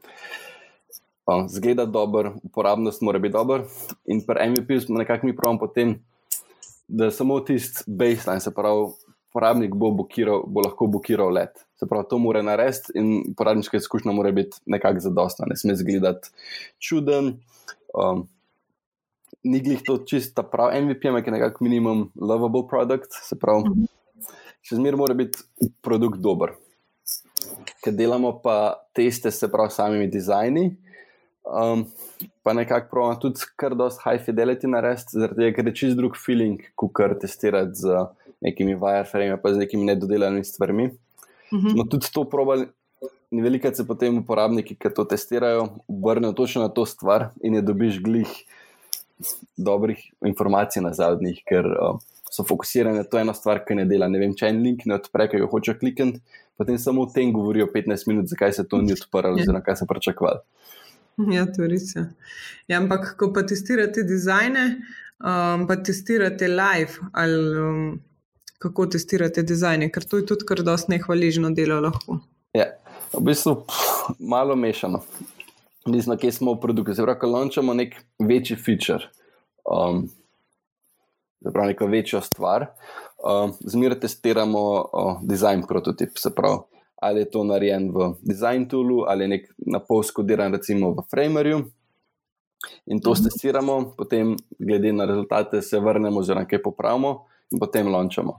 [1.32, 3.64] Um, zgleda dober, uporabnost mora biti dober.
[4.06, 5.96] In pri MVP smo nekako mi pravimo potem
[6.92, 8.90] da samo tisti baseline, se pravi,
[9.32, 11.64] uporabnik bo, bukiral, bo lahko blokiral let.
[11.80, 16.30] Se pravi, to mora narediti in uporabniška izkušnja mora biti nekako zadostna, ne sme izgledati
[16.80, 17.38] čuden.
[17.96, 18.28] Um,
[19.44, 23.88] ni glih to čisto prav MVP, ampak je nekako minimum lovable product, se pravi, -hmm.
[24.62, 25.40] še zmeraj mora biti
[25.82, 26.52] produkt dober.
[27.84, 30.76] Ker delamo pa teste, se pravi, samimi dizajni.
[31.48, 31.88] Um,
[32.44, 36.18] pa nekako pravim tudi kar dosti high fidelity narediti, zaradi tega, ker je čist drug
[36.20, 38.06] feeling, kot kar testirati z
[38.42, 40.86] nekimi wireframe, pa z nekimi nedodelanimi stvarmi.
[41.52, 41.76] Uh -huh.
[41.78, 42.68] No, tudi to probali.
[43.32, 47.62] In veliko se potem uporabniki, ki to testirajo, obrnejo točno na to stvar in je
[47.62, 48.28] dobiš glih
[49.58, 52.00] dobrih informacij na zadnjih, ker uh,
[52.32, 54.08] so fokusirani na to eno stvar, ki ne dela.
[54.08, 56.22] Ne vem, če en link ne odpre, ki jo hoče klikniti,
[56.58, 59.88] potem samo o tem govorijo 15 minut, zakaj se to ni odprlo, oziroma kaj se
[59.88, 60.40] pričakovali.
[61.36, 61.92] Ja, to je res.
[61.96, 62.06] Ja.
[62.68, 64.66] Ja, ampak, ko pa testirate dizajne,
[65.20, 67.84] um, pa testirate live, ali um,
[68.62, 72.20] kako testirate dizajne, ker to je tudi kar dosti nehvaližno delo lahko.
[72.58, 72.70] Ja,
[73.14, 75.04] v bistvu pff, malo mešano.
[75.90, 76.94] Nismo, kje smo v produktu.
[76.94, 79.10] Zdaj, ko launčamo nek večji feature,
[79.66, 80.04] um,
[81.42, 82.68] zapravo neko večjo stvar,
[83.18, 86.22] um, zmeraj testiramo uh, design prototip.
[86.22, 86.62] Se pravi,
[87.02, 91.66] ali je to narejen v design toolu ali nek na pol skodiran, recimo v Framerju.
[92.86, 93.24] In to mhm.
[93.24, 98.38] testiramo, potem, glede na rezultate, se vrnemo, oziroma kaj popravimo, in potem launčamo.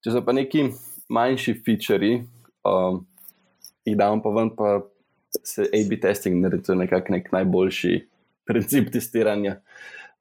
[0.00, 0.68] Če so pa neki
[1.10, 2.12] manjši featuri,
[2.62, 3.02] um,
[3.84, 4.78] jih damo pa ven, pa
[5.42, 7.96] se AB testing naredi nekako nek najboljši
[8.46, 9.58] princip testiranja,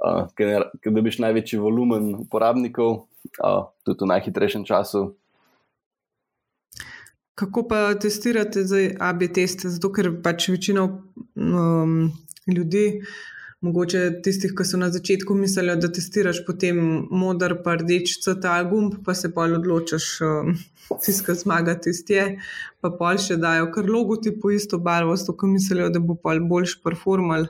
[0.02, 3.06] uh, ker dobiš največji volumen uporabnikov,
[3.46, 5.12] uh, tudi v najhitrejšem času,
[7.40, 9.70] Kako pa testirate za AB teste?
[9.72, 11.94] Zato, ker pač večina um,
[12.52, 12.84] ljudi,
[13.64, 19.00] mogoče tistih, ki so na začetku mislili, da testiraš potem modar, pa rdeč, ta gumb,
[19.06, 20.54] pa se pa odločiš, um,
[21.06, 22.28] tiska zmaga tiste,
[22.84, 26.44] pa pol še dajo kar logotip po isto barvo, zato ker mislijo, da bo pol
[26.44, 27.48] boljš performal.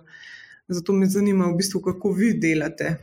[0.69, 2.99] Zato me zanima, v bistvu, kako vi delate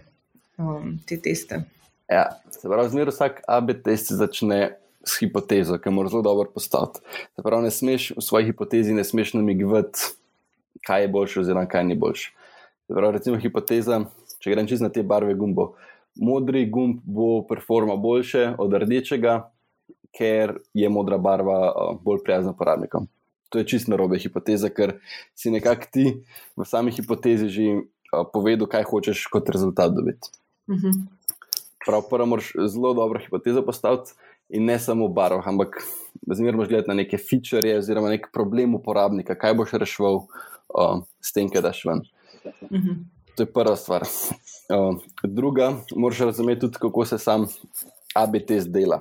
[0.59, 1.65] um, te teste.
[2.07, 4.77] Ja, se pravi, zmeraj vsak AB test začne
[5.09, 7.01] s hipotezo, ki mora zelo dobro postati.
[7.43, 10.13] Pravi, ne smeš v svoji hipotezi ne smeš namigovati,
[10.87, 12.33] kaj je boljše, oziroma kaj ni boljše.
[12.89, 14.01] Pravi, recimo hipoteza,
[14.43, 15.75] če grem čez na te barve gumbo.
[16.17, 19.41] Modri gumb bo performa boljše od rdečega,
[20.17, 21.59] ker je modra barva
[22.03, 23.09] bolj prijazna uporabnikom.
[23.53, 24.97] To je čisto narobe hipoteza, ker
[25.39, 26.07] si nekako ti
[26.57, 27.67] v sami hipotezi že
[28.33, 30.33] povedal, kaj hočeš kot rezultat dobiti.
[30.67, 30.87] Uh mhm.
[30.87, 31.17] -huh.
[31.87, 34.11] Prav, prvo moraš zelo dobro hipotezo postaviti,
[34.49, 35.81] in ne samo v barvah, ampak
[36.35, 41.51] zmerno gledati na neke feature, oziroma nek problem uporabnika, kaj boš rešil uh, s tem,
[41.51, 42.03] kaj daš ven.
[42.45, 42.97] Uh -huh.
[43.37, 44.03] To je prva stvar.
[44.03, 47.47] Uh, druga, moraš razumeti tudi, kako se sam
[48.15, 49.01] ABT zdela.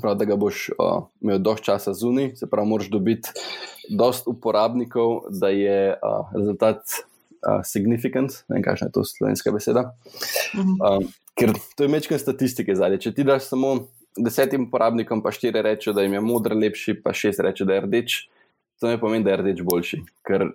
[0.00, 3.28] Prav, da ga boš uh, imel dovolj časa zunaj, se pravi, moraš dobiti
[3.90, 9.80] dovolj uporabnikov, da je uh, rezultat uh, significant, ne vem, kakšna je to slovenska beseda.
[9.80, 10.98] Uh -huh.
[10.98, 13.00] uh, ker to je mečkaj statistike zadnje.
[13.00, 13.86] Če ti daš samo
[14.18, 17.84] desetim uporabnikom, pa štiri reče, da jim je modr lepši, pa šest reče, da je
[17.86, 18.18] rdeč.
[18.80, 20.48] To ne pomeni, da je rdeč boljši, ker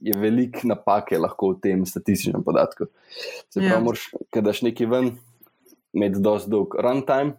[0.00, 2.88] je veliko napake lahko v tem statističnem podatku.
[3.52, 4.24] Se pravi, ja.
[4.32, 5.12] ker daš neki ven,
[5.92, 7.36] med dosti dolg runtime,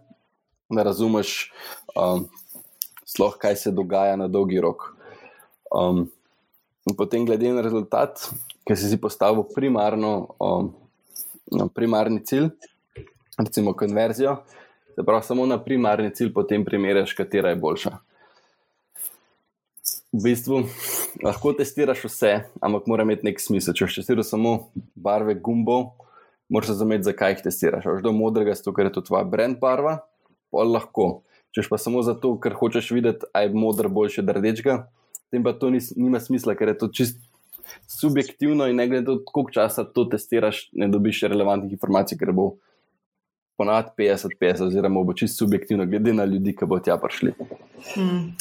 [0.72, 1.52] da razumeš,
[1.98, 2.28] um,
[3.06, 4.92] sloh, kaj se dogaja na dolgi rok.
[5.72, 6.06] Um,
[6.88, 8.30] in potem, glede na rezultat,
[8.68, 10.72] ki si si postavil primarno, um,
[11.52, 12.52] no, primarni cilj,
[13.42, 14.38] recimo konverzijo,
[14.96, 17.92] Se pravi, samo na primarni cilj potem primeriš, katera je boljša.
[20.12, 20.66] V bistvu
[21.24, 23.76] lahko testiraš vse, ampak mora imeti nek smisel.
[23.78, 24.56] Če testiraš samo
[24.96, 25.94] barve gumbov,
[26.52, 27.88] moraš razumeti, zakaj jih testiraš.
[27.88, 30.02] Če do modrega, zato ker je to tvoja brand barva,
[30.52, 31.22] pa lahko.
[31.56, 34.76] Če pa samo zato, ker hočeš videti, aj je modr boljši od rdečega,
[35.32, 37.20] tem pa to ni, nima smisla, ker je to čist
[37.88, 42.34] subjektivno in ne glede na to, koliko časa to testiraš, ne dobiš relevantnih informacij, ker
[42.36, 42.54] bo
[43.58, 47.34] ponad 50-50, oziroma bo čisto subjektivno, glede na ljudi, ki bo tja prišli.
[47.94, 48.34] Hmm.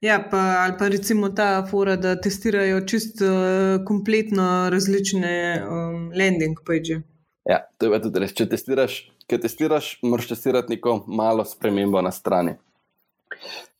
[0.00, 6.58] Ja, pa, ali pa recimo ta fora, da testirajo čisto uh, kompletno različne um, landing
[6.66, 7.00] page.
[7.48, 8.34] Ja, to je tudi res.
[8.36, 8.98] Če testiraš,
[9.30, 12.58] če testiraš, moraš testirati neko malo spremembo na strani.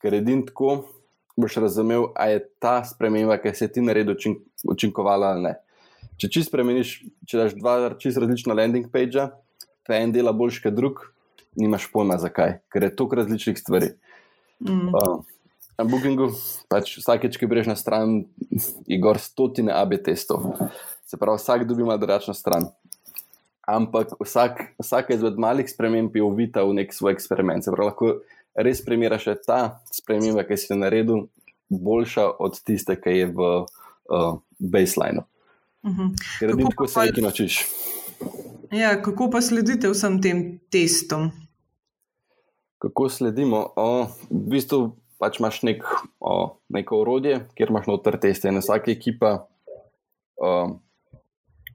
[0.02, 0.80] Ker edin tako
[1.38, 5.54] boš razumel, ali je ta sprememba, ki se ti naredi, učink, učinkovala ali ne.
[6.18, 6.94] Če čisto spremeniš,
[7.30, 9.28] če daš dva čisto različna landing page
[9.88, 11.00] pa en dela boljši kot drug,
[11.58, 13.94] nimaš pojma zakaj, ker je toliko različnih stvari.
[14.60, 14.92] Mm.
[14.92, 15.22] Uh,
[15.78, 16.32] na Bookingu,
[16.70, 18.24] pač vsakeč, ki greš na stran,
[18.86, 20.50] je gor stotine AB testov.
[21.06, 22.68] Se pravi, vsak dobi malo drugačno stran.
[23.68, 27.64] Ampak vsak, vsaka izmed malih sprememb je uvita v nek svoj eksperiment.
[27.64, 28.12] Se pravi, lahko
[28.58, 31.26] res primeraš ta sprememba, ki si jo naredil,
[31.68, 35.28] boljša od tiste, ki je v uh, baselineu.
[35.86, 36.14] Mm -hmm.
[36.40, 37.66] Ker edino tako se nekaj naučiš.
[38.70, 41.30] Ja, kako pa sledite vsem tem testom?
[42.78, 43.72] Kako sledimo?
[43.76, 44.80] O, v bistvu
[45.18, 45.86] pač imaš nek,
[46.20, 48.50] o, neko orodje, kjer imaš noter teste.
[48.50, 49.32] In vsaka ekipa
[50.38, 50.76] uh,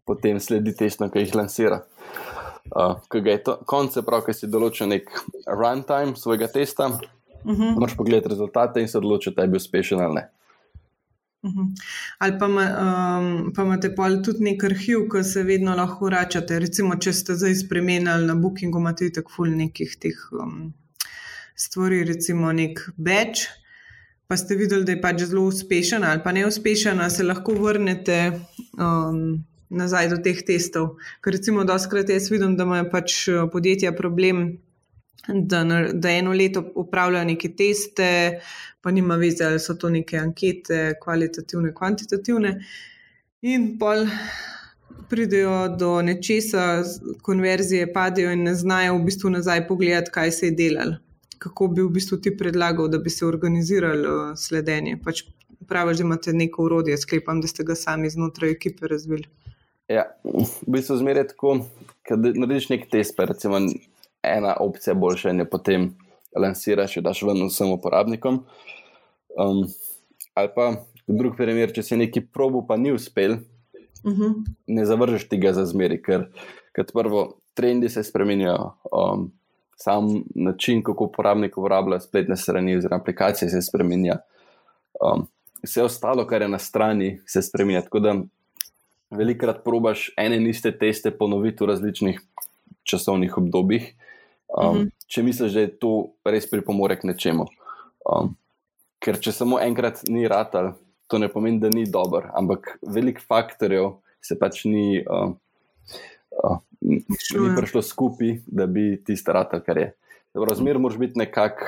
[0.06, 1.82] potem sledi testom, ki jih lansira.
[2.74, 5.10] To, konce prav, ki si določil nek
[5.50, 7.12] runtime svojega testa, uh
[7.46, 7.62] Mhm.
[7.62, 7.74] -huh.
[7.74, 10.30] moraš pogledati rezultate in se odločiti, ali je bil uspešen ali ne.
[11.44, 11.74] Mhm.
[12.20, 16.60] Ali pa, um, pa imate pol tudi nek arhiv, ki se vedno lahko vračate.
[16.64, 20.72] Recimo, če ste zdaj spremenili na Bookingu, imate tako ful nekih teh um,
[21.60, 23.50] stvari, recimo nek batch,
[24.28, 28.20] pa ste videli, da je pač zelo uspešen ali pa neuspešen, a se lahko vrnete
[28.80, 30.94] um, nazaj do teh testov.
[31.20, 34.46] Ker recimo, doskrat jaz vidim, da imajo pač uh, podjetja problem.
[35.28, 38.40] Da, na- da eno leto upravljajo neke teste,
[38.82, 42.58] pa nima veze, ali so to neke ankete, kvalitativne, kvantitativne.
[43.42, 44.06] In pol
[45.10, 46.84] pridejo do nečesa,
[47.22, 50.96] konverzije padejo in ne znajo v bistvu nazaj pogledati, kaj se je delalo.
[51.38, 54.98] Kako bi v bistvu ti predlagal, da bi se organizirali uh, sledenje?
[55.04, 55.24] Pač
[55.68, 59.28] praviš, da imate neko urodje, sklepam, da ste ga sami znotraj ekipe razvili.
[59.88, 61.58] Ja, v bistvu zmeraj tako,
[62.10, 63.60] da narediš nek test, pa recimo
[64.24, 65.90] ena opcija boljša in jo potem
[66.36, 68.44] lansiraš, jo daš ven vsem uporabnikom.
[69.38, 69.64] Um,
[70.34, 70.74] ali pa
[71.08, 73.38] drug primer, če si neki probu, pa ni uspel,
[74.04, 74.34] Uh -huh.
[74.68, 76.26] ne zavržeš tega za zmeri, ker
[76.76, 79.32] kot prvo, trendi se spremenijo, um,
[79.76, 84.18] sam način, kako uporabnik uporablja spletne strani oziroma aplikacije, se spremenja.
[85.02, 85.28] Um,
[85.64, 87.82] vse ostalo, kar je na strani, se spremenja.
[87.82, 88.16] Tako da
[89.12, 92.22] velikokrat probaš ene in iste teste ponoviti v različnih
[92.84, 93.94] časovnih obdobjih,
[94.58, 94.88] um, Mhm.
[95.08, 95.92] če misliš, da je to
[96.26, 97.46] res pripomore k nečemu.
[98.06, 98.36] Um,
[99.00, 100.74] ker če samo enkrat ni ratal,
[101.08, 105.34] to ne pomeni, da ni dober, ampak velik faktorjev se pač ni, uh,
[106.44, 107.56] uh, ni Vključuje.
[107.58, 109.94] prišlo skupaj, da bi tisto ratal, kar je.
[110.34, 111.66] Razmer moraš biti nekako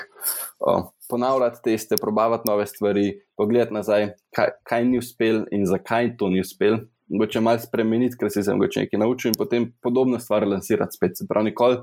[0.59, 6.29] uh, ponavljati teste, probavati nove stvari, pogledati nazaj, kaj, kaj ni uspel in zakaj to
[6.29, 6.79] ni uspel.
[7.07, 11.17] Mogoče malo spremeniti, ker si se mogoče nekaj naučil, in potem podobno stvar lansirati spet.
[11.17, 11.77] Se pravi, nikoli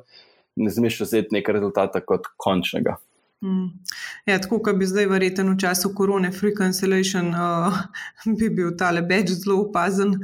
[0.56, 2.96] ne smeš vzeti nekega rezultata kot končnega.
[3.42, 3.66] Mm.
[4.26, 7.78] Ja, tako kot bi zdaj, verjeten v času korone, free cancellation, uh,
[8.38, 10.14] bi bil tale beč zelo opazen,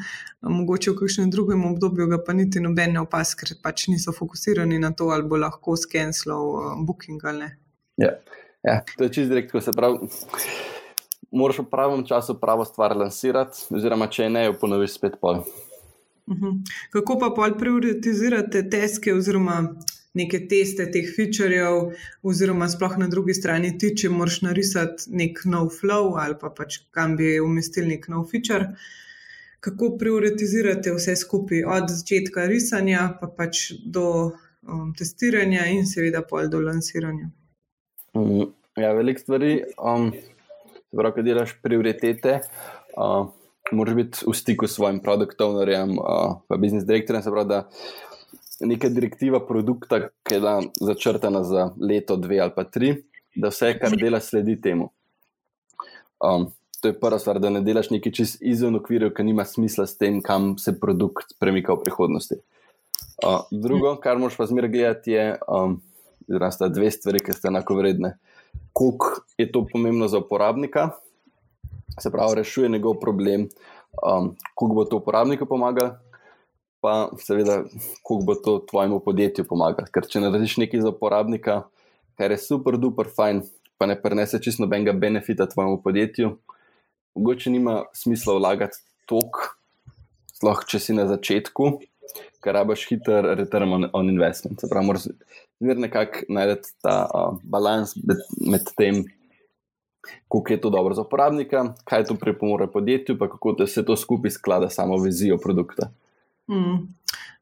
[0.42, 4.78] mogoče v kakšnem drugem obdobju ga pa niti noben ne opaz, ker pač niso fokusirani
[4.78, 7.50] na to, ali bo lahko skenslov uh, booking ali ne.
[7.98, 8.14] Ja,
[8.62, 9.98] ja to je čist direkt, ko se pravi.
[11.34, 15.42] Moraš v pravem času pravo stvar lansirati, oziroma če ne, jo ponoviš spet pol.
[16.28, 16.54] Uh -huh.
[16.94, 19.74] Kako pa pol prioritizirate teske oziroma
[20.18, 21.92] neke teste teh featurejev,
[22.26, 26.82] oziroma sploh na drugi strani ti, če moraš narisati nek nov flow ali pa pač
[26.94, 28.74] kam bi umestili nek nov feature.
[29.64, 34.06] Kako prioritizirate vse skupaj, od začetka risanja pa pač do
[34.68, 37.30] um, testiranja in seveda pol do lansiranja.
[38.14, 39.56] Mm, ja, veliko stvari.
[39.78, 40.12] Um,
[40.88, 42.38] se pravi, ko delaš prioritete,
[42.96, 43.28] uh,
[43.72, 47.26] moraš biti v stiku s svojim produkt ownerjem, uh, pa biznis direktorjem.
[47.26, 47.64] Se pravi, da
[48.60, 52.94] neka direktiva produkta, ki je bila začrtana za leto, dve ali pa tri,
[53.36, 54.90] da vse, kar dela, sledi temu.
[56.24, 56.48] Um,
[56.80, 59.98] to je prva stvar, da ne delaš nekaj čist izven okvirjev, ki nima smisla s
[59.98, 62.38] tem, kam se produkt premika v prihodnosti.
[63.22, 65.78] Uh, drugo, kar moraš pa zmeraj gledati, je, um,
[66.28, 68.16] da sta dve stvari, ki sta enako vredne.
[68.72, 70.90] Koliko je to pomembno za uporabnika,
[71.98, 73.48] se pravi, rešuje njegov problem,
[74.02, 75.96] um, koliko bo to uporabniku pomagalo,
[76.80, 77.62] pa seveda,
[78.02, 79.90] koliko bo to tvojemu podjetju pomagalo.
[79.92, 81.62] Ker če narediš nekaj za uporabnika,
[82.18, 83.42] kar je super, duper fajn,
[83.78, 86.32] pa ne prenese čisto nobenega benefita tvojemu podjetju,
[87.18, 89.58] mogoče nima smisla vlagati tok,
[90.38, 91.70] sploh če si na začetku,
[92.42, 94.60] ker rabaš hiter return on, on investment.
[94.60, 95.08] Se pravi, moraš
[95.58, 99.02] zmerno nekako najti ta uh, balans med, med tem,
[100.28, 104.30] koliko je to dobro za uporabnika, kaj to pripomore podjetju, pa kako se to skupaj
[104.30, 105.90] sklada samo vizijo produkta.
[106.48, 106.88] Mm.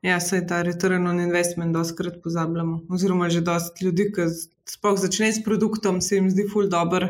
[0.02, 2.80] Ja, se ta return on investment doskrat pozabljamo.
[2.90, 4.26] Oziroma, že dosti ljudi, ki
[4.70, 7.06] sploh začne s produktom, se jim zdi ful dobr,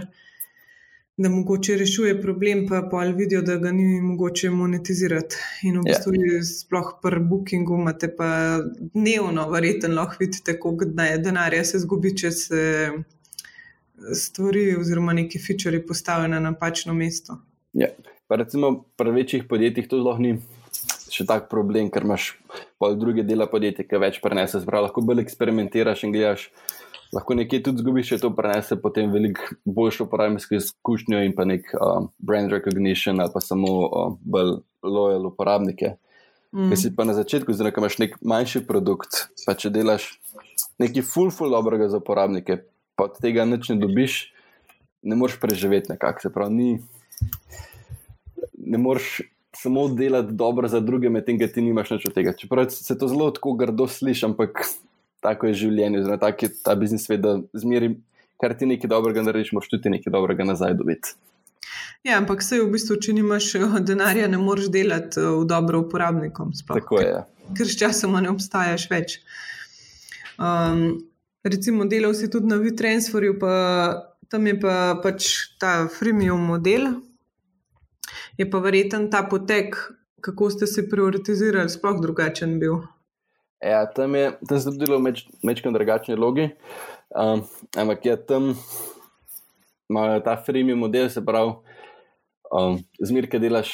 [1.16, 5.36] da mogoče rešuje problem, pa pol vidijo, da ga ni mogoče monetizirati.
[5.62, 5.92] In v Ja.
[5.92, 6.44] bistvu, yeah.
[6.44, 8.60] sploh pri bookingu imate pa
[8.94, 12.90] dnevno, verjetno lahko vidite, koliko dne- denarja se zgubi, če se
[14.12, 17.38] stvari oziroma neki feature postavijo na napačno mesto.
[17.72, 17.88] Ja.
[18.28, 20.38] Pa recimo pri večjih podjetjih to sploh ni
[21.12, 22.34] še tak problem, ker imaš
[22.80, 24.60] pol druge dela podjetja, ki več prenese.
[24.62, 26.48] Sprav, lahko bolj eksperimentiraš in gledaš.
[27.14, 31.68] Lahko nekje tudi zgubiš, če to prenese potem veliko boljšo uporabniško izkušnjo in pa nek
[31.78, 35.94] um, brand recognition ali pa samo um, bolj loyal uporabnike.
[36.50, 36.72] Mm.
[36.72, 40.08] Ker si pa na začetku, zdaj, ko imaš nek manjši produkt, pa če delaš
[40.82, 42.58] nekaj full, full dobrega za uporabnike,
[42.98, 44.18] pa od tega nič ne dobiš,
[45.06, 46.26] ne moreš preživeti nekako.
[46.26, 46.70] Se pravi, ni,
[48.66, 49.20] ne moreš
[49.62, 52.32] samo delati dobro za druge, medtem ko ti nimaš nič od tega.
[52.32, 54.64] Čeprav se to zelo tako grdo sliši, ampak
[55.24, 57.96] tako je življenje, oziroma tak je ta biznis svet, da zmeri,
[58.40, 61.16] kar ti nekaj dobrega narediš, moraš tudi nekaj dobrega nazaj dobiti.
[62.06, 65.82] Ja, ampak vse v bistvu, če nimaš eh, denarja, ne moreš delati eh, v dobro
[65.86, 66.52] uporabnikom.
[66.54, 67.08] Sploh, Tako je.
[67.08, 67.24] ja.
[67.56, 69.18] Ker s časom ne obstajaš več.
[70.36, 71.00] Um,
[71.46, 73.54] recimo, delal si tudi na WeTransferju, pa
[74.30, 75.30] tam je pa pač
[75.62, 76.90] ta freemium model.
[78.38, 79.76] Je pa verjeten ta potek,
[80.20, 82.82] kako ste se prioritizirali, sploh drugačen bil.
[83.64, 85.14] Ja, tam je tam se tudi delo v
[85.46, 86.50] večkrat drugačni logi.
[87.16, 87.42] Um,
[87.76, 88.54] ampak je tam
[89.88, 91.54] imajo ta freemium model, se pravi,
[92.52, 93.72] um, zmeraj, ki delaš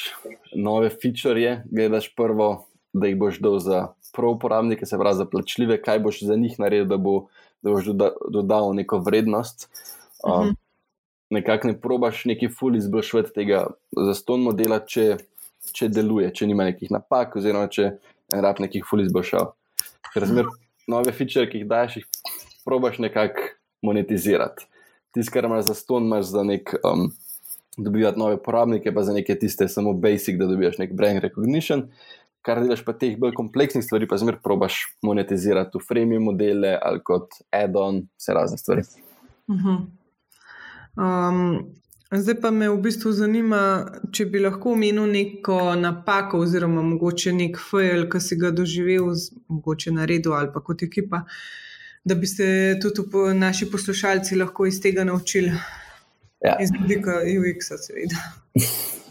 [0.55, 5.81] nove feature, gledaš prvo, da jih boš dal za pro uporabnike, se pravi za plačljive,
[5.81, 7.27] kaj boš za njih naredil, da, bo,
[7.61, 9.67] da boš doda, dodal neko vrednost.
[10.23, 10.55] Um, uh -huh.
[11.33, 13.65] Nekako ne probaš neki ful izboljšati tega
[13.97, 15.17] za ston modela, če,
[15.73, 17.95] če deluje, če nima nekih napak, oziroma če
[18.33, 19.49] ne rab nekih ful izboljšav.
[20.13, 20.51] Ker zmer
[20.89, 22.07] nove feature, ki jih daš, jih
[22.67, 23.49] probaš nekako
[23.83, 24.67] monetizirati.
[25.13, 26.75] Tisti, kar imaš za ston, imaš za nek.
[26.83, 27.11] Um,
[27.73, 31.87] Dobivati nove uporabnike, pa za neke tiste, samo basic, da dobiš nek brand recognition,
[32.45, 37.01] kar delaš pa teh bolj kompleksnih stvari, pa zmer probaš monetizirati v frame modele ali
[37.01, 38.83] kot add-on, vse razne stvari.
[39.47, 39.79] Uh -huh.
[40.97, 41.73] Um,
[42.11, 43.59] zdaj pa me v bistvu zanima,
[44.13, 49.13] če bi lahko omenil neko napako, oziroma mogoče nek fail, ki si ga doživel,
[49.49, 51.23] mogoče na redu ali pa kot ekipa,
[52.03, 55.53] da bi se tudi naši poslušalci lahko iz tega naučili.
[56.43, 56.57] Ja.
[56.59, 58.19] Iz vidika UX-a, seveda.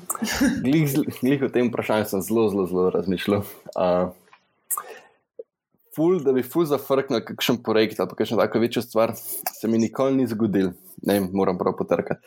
[0.63, 3.47] Glej, o tem vprašanju sem zelo, zelo, zelo razmišljal.
[3.73, 4.13] Uh,
[5.97, 9.15] ful, da bi ful zafrknil kakšen projekt ali kakšno tako večjo stvar,
[9.61, 12.21] se mi nikoli ni zgodil, ne moram prav potrkati.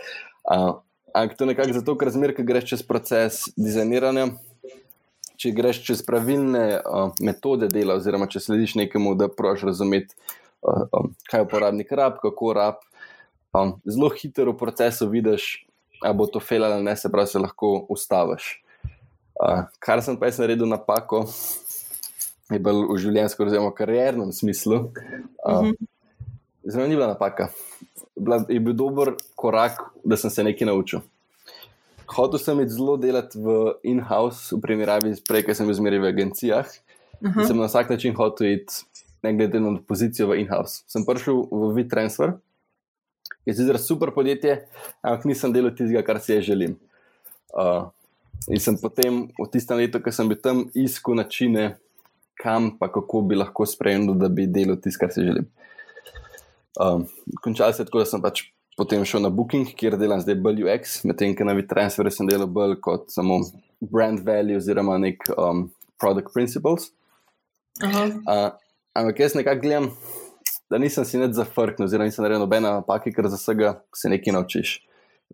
[0.44, 0.78] Uh,
[1.14, 4.28] ampak to nekako zato, ker zmeraj, ko greš čez proces dizajniranja,
[5.42, 10.16] če greš čez pravilne uh, metode dela, oziroma če slediš nekemu, da proš razumeti,
[10.66, 12.84] uh, um, kaj uporabnik rab, kako rab.
[13.56, 15.66] Um, zelo hitro v procesu vidiš,
[16.04, 18.50] ali bo to fejl ali ne, se pravi, se lahko ustaviš.
[19.36, 21.26] Uh, kar sem pa jaz naredil napako,
[22.52, 24.90] je bil v življenjskem, oziroma kariernem smislu.
[25.46, 25.72] Uh,
[26.66, 27.52] Zelo ni bila napaka.
[28.18, 31.04] Bila, je bil dober korak, da sem se nekaj naučil.
[32.10, 36.10] Hotel sem zelo delati v in-house, v primerjavi s prej, ki sem bil zmeraj v
[36.10, 36.66] agencijah.
[37.22, 37.48] Uh -huh.
[37.48, 38.74] Sem na vsak način hotel iti,
[39.24, 40.84] ne glede na pozicijo v in-house.
[40.88, 42.34] Sem prišel v WeTransfer
[43.46, 44.66] je sicer super podjetje,
[45.02, 46.78] ampak nisem delal tistega, kar si jaz želim.
[47.54, 47.90] Uh,
[48.50, 51.78] in sem potem v tistem letu, ko sem bil tam, iskal načine,
[52.42, 55.48] kam pa kako bi lahko sprejel, da bi delal tisto, kar si želim.
[56.82, 57.06] Um,
[57.42, 58.44] končal se je tako, da sem pač
[58.78, 62.76] potem šel na Booking, kjer delam zdaj BLUX, medtem ko na WeTransferu sem delal bolj
[62.84, 63.40] kot samo
[63.80, 65.70] brand value oziroma nek um,
[66.02, 66.92] product principles.
[67.84, 68.52] Uh,
[68.96, 69.90] ampak jaz nekako gledam
[70.70, 74.34] da nisem si nič zafrknil, oziroma nisem naredil nobene napake, ker za vsega se nekaj
[74.34, 74.74] naučiš.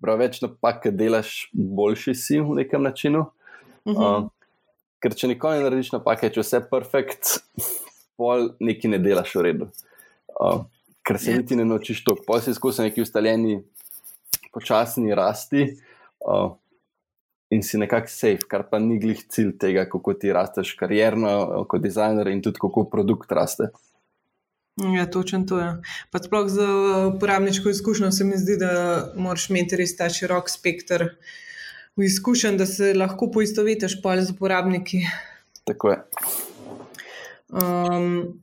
[0.01, 3.25] Prav več napak, delaš, boljši si v nekem načinu.
[3.85, 4.23] Uh -huh.
[4.23, 4.29] uh,
[5.01, 7.33] ker če nikoli ne narediš napake, če vse je perfekt,
[8.19, 9.69] pol nekaj ne delaš v redu.
[10.37, 10.63] Uh,
[11.05, 11.33] ker se.
[11.33, 11.41] Ja.
[11.41, 13.59] niti ne naučiš to, pol si izkusen neki ustaljeni,
[14.53, 15.69] počasni rasti.
[16.21, 16.57] Uh,
[17.51, 21.81] In si nekako safe, kar pa ni glih cilj tega, kako ti rasteš karjerno, kot
[21.83, 23.67] dizajner, in tudi kako produkt raste.
[24.95, 25.71] Ja, točno to je.
[26.11, 26.67] Pa sploh za
[27.15, 28.71] uporabniško izkušnjo se mi zdi, da
[29.15, 31.09] moraš imeti res ta širok spekter
[31.97, 35.01] izkušenj, da se lahko poistovetiš z uporabniki.
[35.63, 35.97] Tako je.
[37.49, 38.41] Um,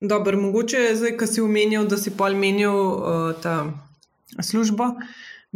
[0.00, 3.72] Dobro, mogoče zdaj, ko si omenil, da si pol menil uh, ta
[4.42, 4.84] službo.
[4.84, 5.02] Uh,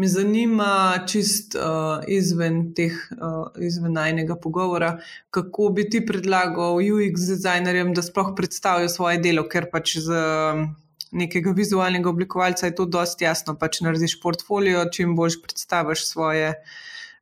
[0.01, 4.95] Me zanima čist uh, izven teh, uh, izven najnega pogovora,
[5.35, 10.63] kako bi ti predlagal UX dizajnerjem, da sploh predstavijo svoje delo, ker pač z um,
[11.11, 13.57] nekega vizualnega oblikovalca je to dosti jasno.
[13.61, 16.55] Pač narediš portfolio, čim boljš predstaviš svoje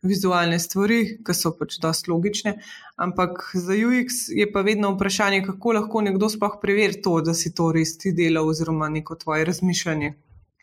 [0.03, 2.55] vizualne stvari, ki so pač dosti logične.
[2.97, 7.55] Ampak za UX je pa vedno vprašanje, kako lahko nekdo sploh preveri to, da si
[7.55, 10.15] to res ti delal, oziroma neko tvoje razmišljanje,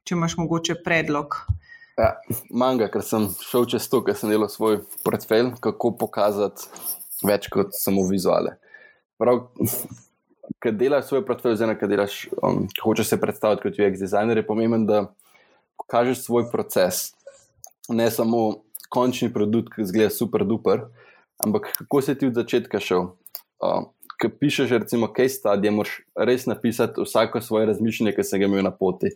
[0.04, 1.42] če imaš mogoče predlog.
[2.00, 2.12] Ja,
[2.52, 6.68] Manga, ker sem šel čez to, ker sem delal svoj portfelj, kako pokazati
[7.24, 8.58] več kot samo vizuale.
[9.20, 9.46] Prav,
[10.64, 14.48] ker delaš svoj portfelj, oziroma ker delaš, um, hočeš se predstaviti kot UX designer, je
[14.48, 15.06] pomembno, da
[15.80, 17.14] pokažeš svoj proces.
[17.88, 18.65] Ne samo
[18.96, 20.88] končni produkt, ki zgleda super, duper,
[21.44, 23.12] ampak kako si ti od začetka šel.
[23.60, 28.48] Um, Ker pišeš, recimo, case study, moraš res napisati vsako svoje razmišljanje, ki sem ga
[28.48, 29.12] imel na poti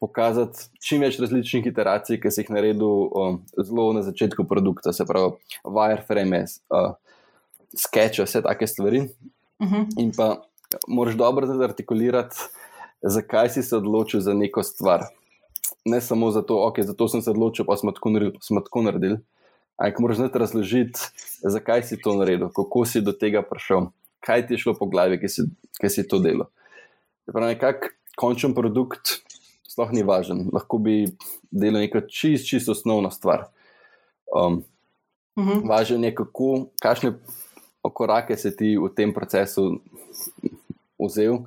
[0.00, 5.04] pokazati čim več različnih iteracij, ki si jih naredil um, zelo na začetku produkta, se
[5.04, 5.34] pravi,
[5.68, 6.40] wireframe,
[6.72, 6.94] uh,
[7.76, 9.04] sketche, vse take stvari.
[9.04, 9.28] Uh
[9.60, 9.74] Mhm.
[9.74, 9.86] -huh.
[9.98, 10.42] In pa
[10.88, 12.36] moraš dobro artikulirati,
[13.02, 15.04] zakaj si se odločil za neko stvar.
[15.84, 18.34] Ne samo zato, okay, zato sem se odločil, pa smo tako naredili.
[18.38, 19.18] Pa smo tako naredili.
[19.80, 21.00] Ampak moraš znati razložiti,
[21.42, 23.86] zakaj si to naredil, kako si do tega prišel,
[24.20, 25.46] kaj ti je šlo po glavi, ki si,
[25.80, 26.50] ki si to delal.
[27.24, 27.88] Se nekako
[28.20, 29.22] končen produkt
[29.64, 30.50] sploh ni važen.
[30.52, 31.06] Lahko bi
[31.50, 33.48] delal neko čist, čist osnovno stvar.
[34.36, 34.64] Um,
[35.36, 35.68] Uh -huh.
[35.68, 37.12] Važen je, kako, kakšne
[37.82, 39.80] korake si ti v tem procesu
[41.06, 41.38] vzel,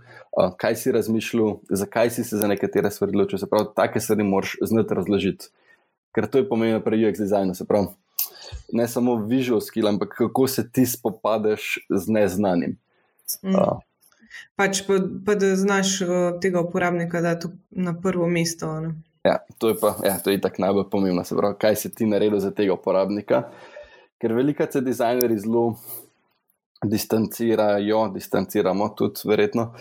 [0.57, 3.39] kaj si razmišljal, zakaj si se za nekatere stvari odločil.
[3.39, 5.49] Se pravi, take stvari moraš znati razložiti.
[6.13, 7.55] Ker to je pomembno pri UX designu.
[7.55, 7.87] Se pravi,
[8.73, 12.77] ne samo visual skill, ampak kako se ti spopadeš z neznanim.
[13.43, 13.55] Mm.
[13.55, 13.79] Uh,
[14.55, 16.09] Pač pa, pa da znaš uh,
[16.41, 18.69] tega uporabnika dati na prvo mesto.
[18.81, 18.93] Ne?
[19.23, 21.23] Ja, to je pa ja, to je tako najbolj pomembno.
[21.23, 23.43] Se pravi, kaj si ti naredil za tega uporabnika.
[24.21, 25.75] Ker veliko se dizajnerji zelo
[26.83, 29.73] distancirajo, distanciramo tudi, verjetno,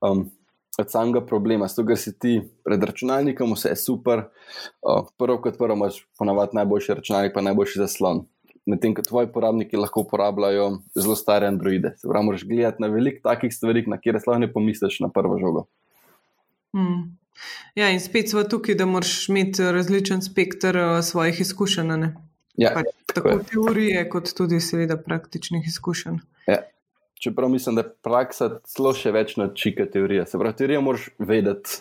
[0.00, 0.30] um,
[0.78, 1.68] od samega problema.
[1.68, 4.24] Zato, ker si ti pred računalnikom, vse je super.
[4.82, 8.26] Uh, prvo kot prvo imaš ponavadi najboljši računalnik, pa najboljši zaslon.
[8.68, 11.94] Medtem ko tvoji uporabniki lahko uporabljajo zelo stare Androide.
[11.96, 15.38] Se pravi, moraš gledati na veliko takih stvari, na kjer sploh ne pomisliš na prvo
[15.40, 15.64] žogo.
[16.76, 17.16] Hmm.
[17.74, 21.86] Ja, in spet smo tukaj, da moraš imeti različen spektr svojih izkušenj.
[21.86, 22.27] ne?
[22.58, 26.18] Ja, Pač, tako teorije, kot tudi, seveda, praktičnih izkušenj.
[26.50, 26.62] Ja.
[27.22, 30.26] Čeprav mislim, da praksa celo še več nauči kot teorija.
[30.26, 31.80] Se pravi, teorijo moraš vedeti,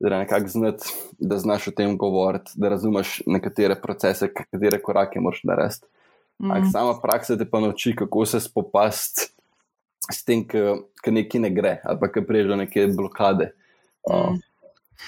[0.00, 5.44] da nekako znati, da znaš o tem govoriti, da razumeš nekatere procese, katere korake moraš
[5.48, 5.88] narediti.
[6.42, 6.50] Mhm.
[6.50, 9.30] Ampak sama praksa te pa nauči, kako se spopasti
[10.12, 13.52] s tem, ki nekaj ne gre, ali pa ki priješ do neke blokade.
[14.04, 14.40] Mm.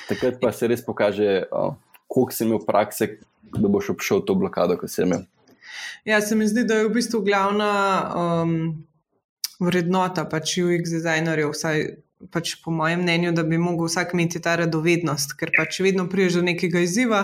[0.08, 1.74] takrat pa se res pokaže, uh,
[2.08, 3.18] koliko si imel prakse,
[3.54, 5.26] da boš obšel to blokado, ki si imel.
[6.04, 7.70] Ja, se mi zdi, da je v bistvu glavna
[8.14, 8.58] um,
[9.60, 11.86] vrednota pač UX dizajnerjev, vsaj
[12.32, 16.38] pač po mojem mnenju, da bi mogel vsak imeti ta radovednost, ker pač vedno priješ
[16.38, 17.20] do nekega izziva,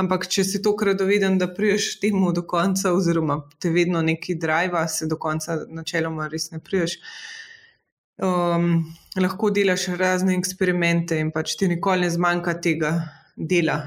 [0.00, 4.84] ampak če si tako radoveden, da priješ temu do konca, oziroma te vedno neki drive,
[4.88, 6.98] se do konca načeloma res ne priješ.
[8.22, 8.84] Um,
[9.18, 12.94] lahko delaš razne eksperimente in pač ti nikoli ne zmanjka tega
[13.34, 13.80] dela.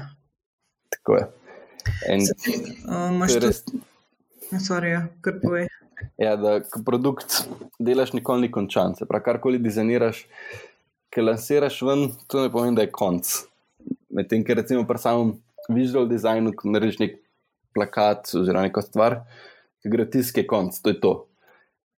[0.92, 1.26] Tako je.
[2.08, 2.28] In Um,
[2.86, 3.64] to Máš je tudi, res
[4.64, 5.68] sorry, ja, kar povej.
[6.18, 7.48] Ja, da produkt
[7.82, 8.94] delaš, nikoli ni končan.
[8.96, 10.22] Se pravi, karkoli dizajniraš,
[11.10, 13.26] ki lansiraš ven, to ne pomeni, da je konc.
[14.14, 15.34] Medtem, ker recimo pri samem
[15.68, 17.18] visual designu, ko narediš nek
[17.76, 19.20] plakat oziroma neko stvar,
[19.82, 21.14] ki gre tisk, je konc, to je to.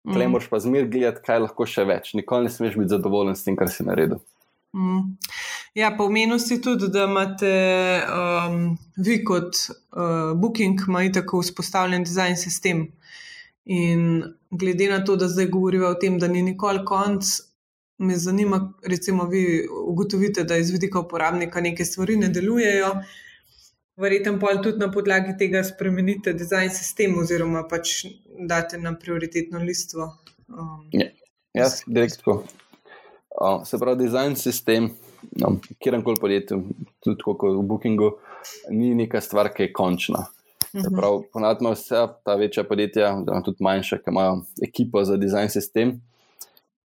[0.09, 0.33] Tle Mm.
[0.33, 2.15] moraš pa zmer gledati, kaj lahko še več.
[2.17, 4.21] Nikoli ne smeš biti zadovoljen s tem, kar si naredil.
[4.75, 5.17] Mm.
[5.75, 7.51] Ja, pa omenil si tudi, da imate
[8.07, 12.87] um, vi kot uh, Booking, imate tako vzpostavljen dizajn sistem.
[13.65, 17.25] In glede na to, da zdaj govorimo o tem, da ni nikoli konc,
[18.01, 22.95] me zanima, recimo, vi ugotovite, da iz vidika uporabnika neke stvari ne delujejo.
[24.01, 28.07] Verjetno pa tudi na podlagi tega spremenite dizajn sistem, oziroma pač
[28.49, 30.09] date na prioritetno listvo.
[30.49, 30.89] Um,
[31.55, 32.45] Jaz, direkt tako.
[33.41, 34.91] Uh, se pravi, dizajn sistem,
[35.41, 36.59] no, kjerkoli podjetju,
[37.01, 38.11] tudi kot v Bookingu,
[38.71, 40.27] ni neka stvar, ki je končna.
[40.71, 40.97] Se mhm.
[40.97, 45.49] pravi, ponavadi imajo vse ta večja podjetja, oziroma tudi manjša, ki imajo ekipo za dizajn
[45.49, 45.97] sistem.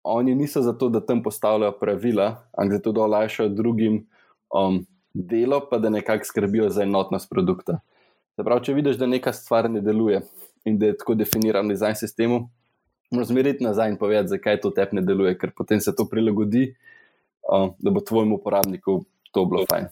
[0.02, 2.26] Oni niso zato, da tam postavljajo pravila,
[2.58, 4.02] ampak zato, da olajšajo drugim
[4.50, 4.82] um,
[5.14, 7.78] delo, pa da nekako skrbijo za enotnost produkta.
[8.36, 10.22] Se pravi, če vidiš, da neka stvar ne deluje
[10.64, 12.48] in da je tako definiran dizajn sistemu,
[13.10, 16.74] moraš zmeriti nazaj in povedati, zakaj to tebi ne deluje, ker potem se to prilagodi,
[17.52, 19.88] um, da bo tvojemu uporabniku to bilo fajn.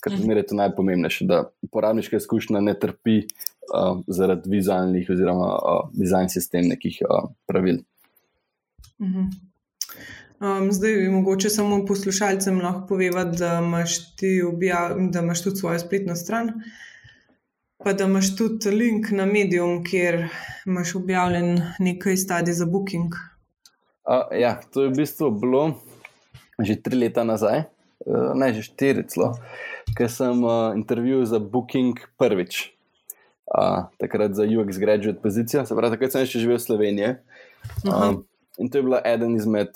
[0.00, 0.22] Ker Mhm.
[0.22, 6.28] zmeraj je to najpomembnejše, da uporabniška izkušnja ne trpi uh, zaradi vizualnih oziroma uh, dizajn
[6.28, 7.82] sistem nekih uh, pravil.
[9.00, 9.28] Mhm.
[10.40, 13.98] Um, zdaj, mogoče samo poslušalcem lahko povem, da, imaš
[14.48, 16.52] objav, da imaš tudi svojo spletno stran,
[17.84, 20.28] pa da imaš tudi link na Medium, kjer
[20.66, 23.14] imaš objavljen nekaj stadij za Booking.
[24.04, 25.74] Uh, ja, to je v bistvu bilo
[26.60, 27.62] že tri leta nazaj,
[28.04, 29.32] uh, ne že štiri celo,
[29.96, 32.68] ker sem uh, intervjuval za Booking prvič.
[33.50, 37.14] Uh, takrat za UX graduate pozicijo, se pravi, takrat sem še živel v Sloveniji.
[37.88, 38.10] Aha.
[38.12, 38.20] Um,
[38.60, 39.72] in to je bila eden izmed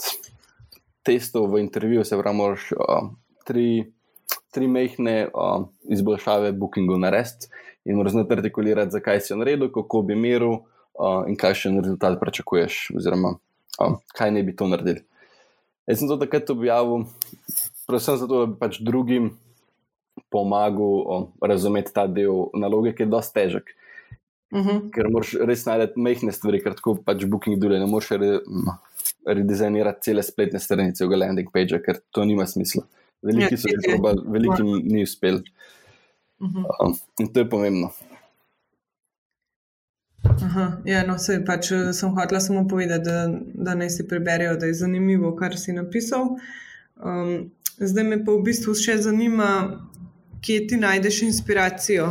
[1.02, 3.08] testov v intervjuju, se pravi, moraš uh,
[3.48, 3.88] tri,
[4.52, 7.48] tri mehne uh, izboljšave bookingu narediti
[7.84, 12.90] in moraš znati artikulirati, zakaj si naredil, kako bi meril uh, in kakšen rezultat pričakuješ,
[12.96, 13.36] oziroma
[13.80, 15.04] uh, kaj ne bi to naredili.
[15.86, 17.04] Jaz sem to takrat objavil,
[17.86, 19.34] predvsem zato, da bi pač drugim
[20.32, 23.74] pomagal um, razumeti ta del naloge, ki je dosti težek.
[23.74, 23.84] Uh
[24.54, 24.68] Mhm.
[24.68, 24.90] -huh.
[24.90, 27.78] Ker moraš res najti mehke stvari, ker tako pač Booking dela.
[27.78, 28.38] Ne moreš re,
[29.26, 32.84] redizajnirati cele spletne stranice, v landing page, ker to nima smisla.
[33.22, 35.34] Veliki Ja, so jih probali, velikim ni uspel.
[35.34, 35.44] Mhm.
[36.40, 37.90] Um, in to je pomembno.
[40.24, 44.56] Aha, ja, no, sej, pač, eh, sem hotela samo povedati, da, da naj si preberejo,
[44.56, 46.36] da je zanimivo, kar si napisal.
[46.96, 49.50] Um, zdaj me pa v bistvu še zanima,
[50.44, 52.08] kje ti najdeš inspiracijo,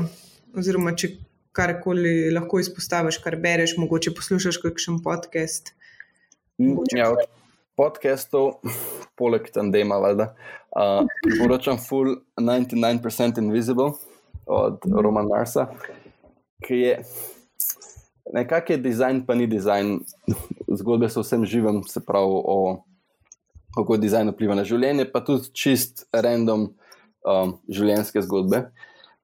[0.57, 1.15] oziroma če
[1.53, 5.73] karkoli lahko izpostaviš, kar bereš, mogoče poslušaš kakšen podcast.
[6.61, 7.25] Mogoče Ja, od
[7.77, 8.61] podcastov,
[9.19, 10.31] poleg tandema, valjda,
[10.77, 13.93] uh, priporočam Full 99% Invisible
[14.47, 15.67] od Romana Narsa,
[16.63, 16.97] ki je
[18.33, 19.99] nekako je dizajn, pa ni dizajn.
[20.67, 22.83] Zgodbe so vsem živim, se pravi o
[23.75, 26.67] kako dizajn vpliva na življenje, pa tudi čist random
[27.25, 28.67] um, življenjske zgodbe,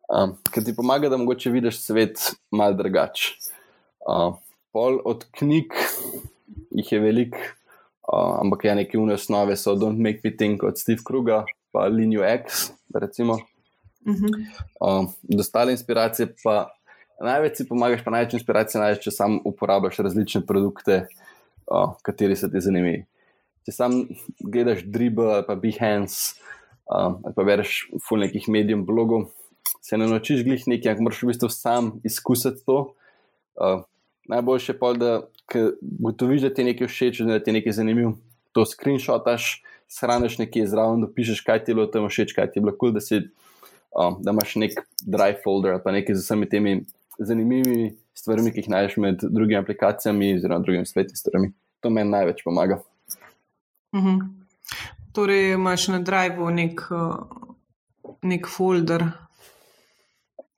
[0.09, 3.35] um, ki ti pomaga, da mogoče vidiš svet mal drugače.
[4.09, 4.39] Uh,
[4.73, 5.75] pol od knjig
[6.77, 7.37] jih je veliko,
[8.09, 11.43] uh, ampak je nekaj v osnovi, so Don't Make Me Think od Steve Kruga,
[11.73, 13.37] pa Linio X, recimo.
[14.07, 14.27] Mhm.
[14.79, 16.69] Um, dostale inspiracije, pa
[17.21, 21.01] največ si pomagaš, pa največ inspiracije najdeš, če sam uporabljaš različne produkte,
[21.67, 23.03] uh, kateri so ti zanimivi.
[23.67, 23.97] Če sam
[24.39, 26.39] gledaš Dribble ali pa Behance,
[26.87, 29.27] um, ali pa bereš ful nekih medijev, blogov,
[29.83, 32.79] se ne naučiš glih nekaj, ampak moraš v bistvu sam izkusiti to.
[33.59, 33.83] Uh,
[34.29, 35.11] najboljše je pa, da
[35.49, 38.13] ko gotoviš, da ti je nekaj všeč, da ti je nekaj zanimivo,
[38.53, 42.63] to screenshotaš, shraniš nekje zraven, dopišeš, kaj ti je bilo tam všeč, kaj ti je
[42.63, 43.23] bilo kul, cool, da si
[43.95, 46.73] um, da imaš nek drive folder ali pa nekaj z vsemi temi
[47.19, 51.51] zanimivimi stvarmi, ki jih najdeš med drugimi aplikacijami oziroma drugimi spletnimi stvarmi.
[51.79, 52.79] To meni največ pomaga.
[53.95, 54.19] Mhm.
[55.13, 57.15] Torej, imaš na Driveu nek, uh,
[58.21, 59.07] nek folder.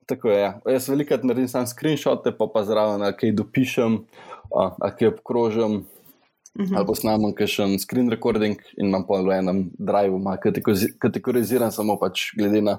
[0.06, 0.40] Tako je.
[0.40, 0.60] Ja.
[0.68, 3.94] Jaz velikokrat naredim samo screenshote, pa pa zraven kaj dopišem,
[4.50, 5.84] uh, ali kaj obkrožim,
[6.58, 6.76] Mhm.
[6.76, 10.20] ali posnamem kakšen screen recording in imam pa v enem driveu,
[10.98, 12.78] kategoriziran samo pač glede na,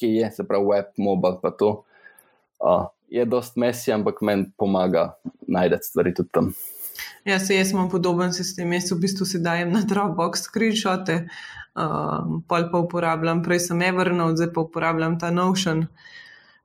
[0.00, 1.70] kje je, se pravi web, mobile pa to.
[2.60, 5.14] Uh, je dost mesi, ampak meni pomaga
[5.48, 6.52] najti stvari tudi tam.
[7.24, 8.72] Ja, se jaz imam podoben sistem.
[8.72, 11.16] Jaz v bistvu si dajem na Dropbox screenshote,
[11.74, 15.86] uh, pol pa uporabljam, prej sem Evernote, zdaj pa uporabljam ta Notion.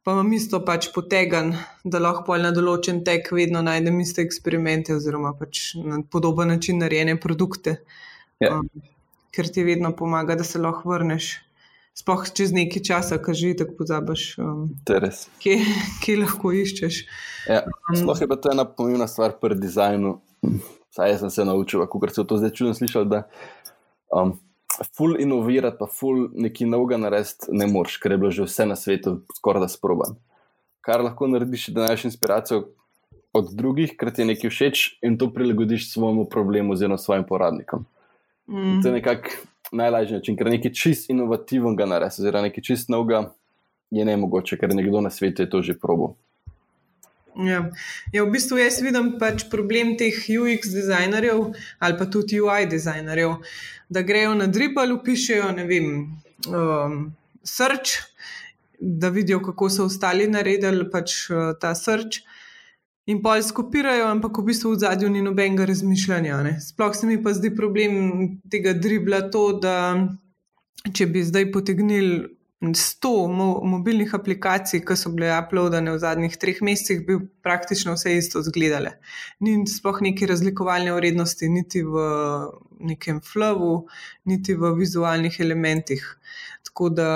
[0.06, 4.94] Pa imam isto pač potegan, da lahko pol na določen tek vedno najdem iste eksperimente
[4.94, 7.80] oziroma pač na podoben način narejene produkte.
[8.44, 8.60] Ja.
[8.60, 8.70] Um,
[9.36, 11.34] ker ti vedno pomaga, da se lahko vrneš.
[11.96, 14.68] Sploh čez nekaj časa, ki že tako pozabiš, um,
[15.40, 15.60] kje,
[16.04, 16.96] kje lahko iščeš.
[17.48, 17.62] Ja,
[17.96, 20.18] sploh je pa to ena pomembna stvar pri dizajnu.
[20.92, 23.24] Saj jaz sem se naučil, kako se to zdaj čudno slišal, da
[24.12, 24.36] um,
[24.96, 28.76] ful inovirati, pa ful neki novega narediti ne moreš, ker je bilo že vse na
[28.76, 30.20] svetu skoraj da sproban.
[30.84, 32.66] Kar lahko narediš, da najdeš inspiracijo
[33.36, 37.86] od drugih, ker ti je nekaj všeč in to prilagodiš svojemu problemu oziroma svojim porabnikom.
[38.48, 38.82] Mm.
[38.82, 39.30] To je nekako
[39.72, 43.26] najlažji način, ker nekaj čist inovativnega narediš, oziroma nekaj čist novega
[43.92, 46.16] je ne mogoče, ker nekdo na svetu je to že probo.
[47.36, 47.66] Ja.
[48.14, 51.42] ja, v bistvu jaz vidim pač problem teh UX dizajnerjev
[51.84, 53.34] ali pa tudi UI dizajnerjev,
[53.92, 55.90] da grejo na Dribble, pišejo, ne vem,
[56.48, 56.96] um,
[57.44, 58.08] search,
[58.80, 62.24] da vidijo, kako so ostali naredili pač uh, ta search.
[63.06, 66.38] In pol skopirajo, ampak v bistvu v zadju ni nobenega razmišljanja.
[66.48, 66.54] Ne.
[66.62, 69.76] Sploh se mi pa zdi problem tega dribla to, da
[70.90, 72.24] če bi zdaj potegnili
[72.66, 78.16] 100 mo mobilnih aplikacij, ki so bile uploadene v zadnjih treh mesecih, bi praktično vse
[78.18, 78.96] isto izgledale.
[79.46, 82.06] Ni sploh neke razlikovalne vrednosti, niti v
[82.80, 83.86] nekem flowu,
[84.26, 86.02] niti v vizualnih elementih.
[86.66, 87.10] Tako da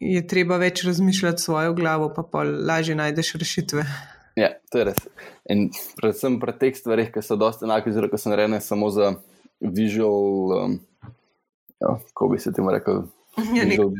[0.00, 3.86] je treba več razmišljati svojo glavo, pa pa lažje najdeš rešitve.
[4.74, 5.02] To je res.
[5.46, 5.68] In
[6.00, 9.12] predvsem pri teh stvarih, ki so dosti enake, zelo ko so narejene samo za
[9.62, 10.72] visual, um,
[11.78, 13.04] ja, kako bi se temu rekel,
[13.54, 13.90] Ja, boom,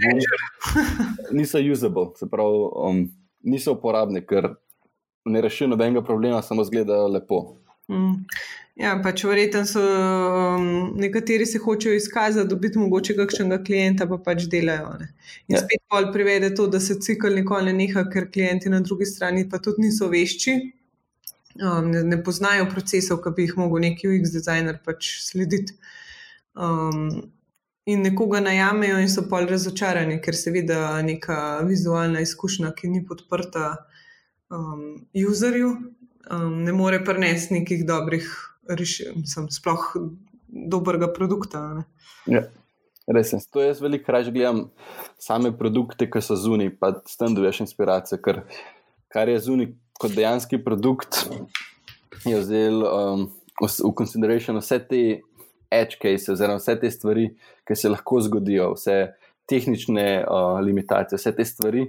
[1.38, 3.00] niso usable, se pravi, um,
[3.42, 4.54] niso uporabni, ker
[5.24, 7.40] ne rešijo nobenega problema, samo zgledajo lepo.
[7.88, 8.24] Mm.
[8.80, 10.64] Ja, pač verjetno so um,
[10.98, 14.96] nekateri se hočejo izkazati, dobiti mogoče kakšnega klienta, pa pač delajo.
[14.98, 15.10] Ne?
[15.48, 15.60] In Ja.
[15.62, 19.46] spet pol privede to, da se cikl nikoli ne neha, ker klienti na drugi strani
[19.50, 20.56] pa tudi niso vešči,
[21.60, 25.78] um, ne, ne poznajo procesov, ki bi jih mogel neki UX dizajner pač slediti.
[26.54, 27.30] Um,
[27.86, 32.88] in nekoga najamejo in so pol razočarani, ker se vidi da neka vizualna izkušnja, ki
[32.88, 33.76] ni podprta
[34.50, 35.76] um, userju,
[36.30, 38.28] um, ne more prenesti nekih dobrih
[38.68, 39.88] rešitev, sploh
[40.48, 41.64] dobrega produkta.
[41.74, 41.84] Ne?
[42.26, 42.44] Ja.
[43.04, 43.38] Res je.
[43.52, 44.70] To jaz veliko raje gledam
[45.20, 48.16] same produkte, ki so zunaj, pa s tem dobiš inspiracijo.
[48.24, 48.40] Ker
[49.12, 49.68] kar je zunaj
[50.00, 51.20] kot dejanski produkt,
[52.24, 53.26] je vzel um,
[53.60, 53.68] v,
[53.98, 55.02] consideration vse te
[55.68, 57.28] edge cases, oziroma vse te stvari,
[57.68, 58.96] ki se lahko zgodijo, vse
[59.50, 61.84] tehnične uh, limitacije, vse te stvari.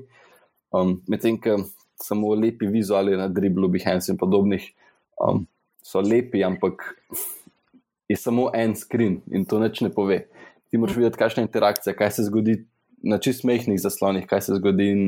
[0.75, 1.61] Um, Medtem, ko
[2.01, 4.71] samo lepi vizuali na driblu, Behance in podobnih
[5.21, 5.45] um,
[5.83, 6.95] so lepi, ampak
[8.09, 10.25] je samo en screen in to nič ne pove
[10.75, 12.65] ti moraš videti, kakšna je interakcija, kaj se zgodi
[13.03, 14.89] na čist mehkih zaslonih, kaj se zgodi.
[14.91, 15.03] In,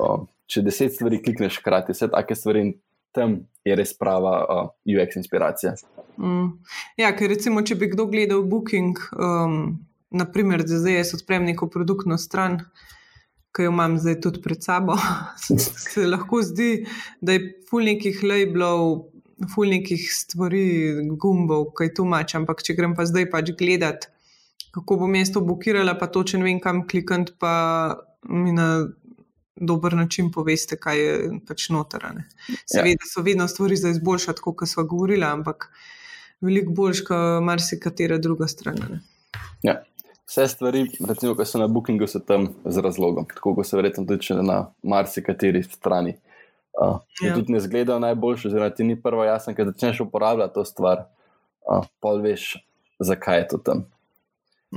[0.00, 2.70] o, če deset stvari klikneš hkrati, vse take stvari in
[3.12, 3.34] tam
[3.68, 5.74] je res prava o, UX inspiracija.
[6.16, 6.54] Mm.
[6.96, 9.58] Ja, ker recimo, če bi kdo gledal Booking, um,
[10.08, 12.62] naprimer, da zdaj jaz odprem neko produktno stran.
[13.58, 14.94] Ki jo imam zdaj tudi pred sabo,
[15.90, 16.84] se lahko zdi,
[17.18, 19.08] da je pol nekih labelov,
[19.50, 20.62] pol nekih stvari,
[21.18, 22.36] gumbov, kaj tu mač.
[22.38, 24.12] Ampak če grem pa zdaj pač gledati
[24.70, 27.98] kako bo mesto blokirala, pa točno vem, kam klikati, pa
[28.28, 28.88] mi na
[29.56, 32.24] dober način poveste, kaj je pač notranje.
[32.66, 35.70] Seveda so vedno stvari za izboljšati, kot smo govorili, ampak
[36.40, 39.00] veliko boljš, kot marsikatera druga stran.
[39.62, 39.82] Ja.
[40.28, 44.04] Vse stvari, recimo, ki so na Bookingu, so tam z razlogom, tako kot so verjetno
[44.04, 46.18] tudi na marsikateri strani.
[46.78, 47.34] Uh, ja.
[47.34, 51.06] Tudi ne zgledajo najboljše, oziroma ti ni prvo jasno, ker začneš uporabljati to stvar,
[51.64, 52.52] uh, pa veš,
[53.00, 53.86] zakaj je to tam.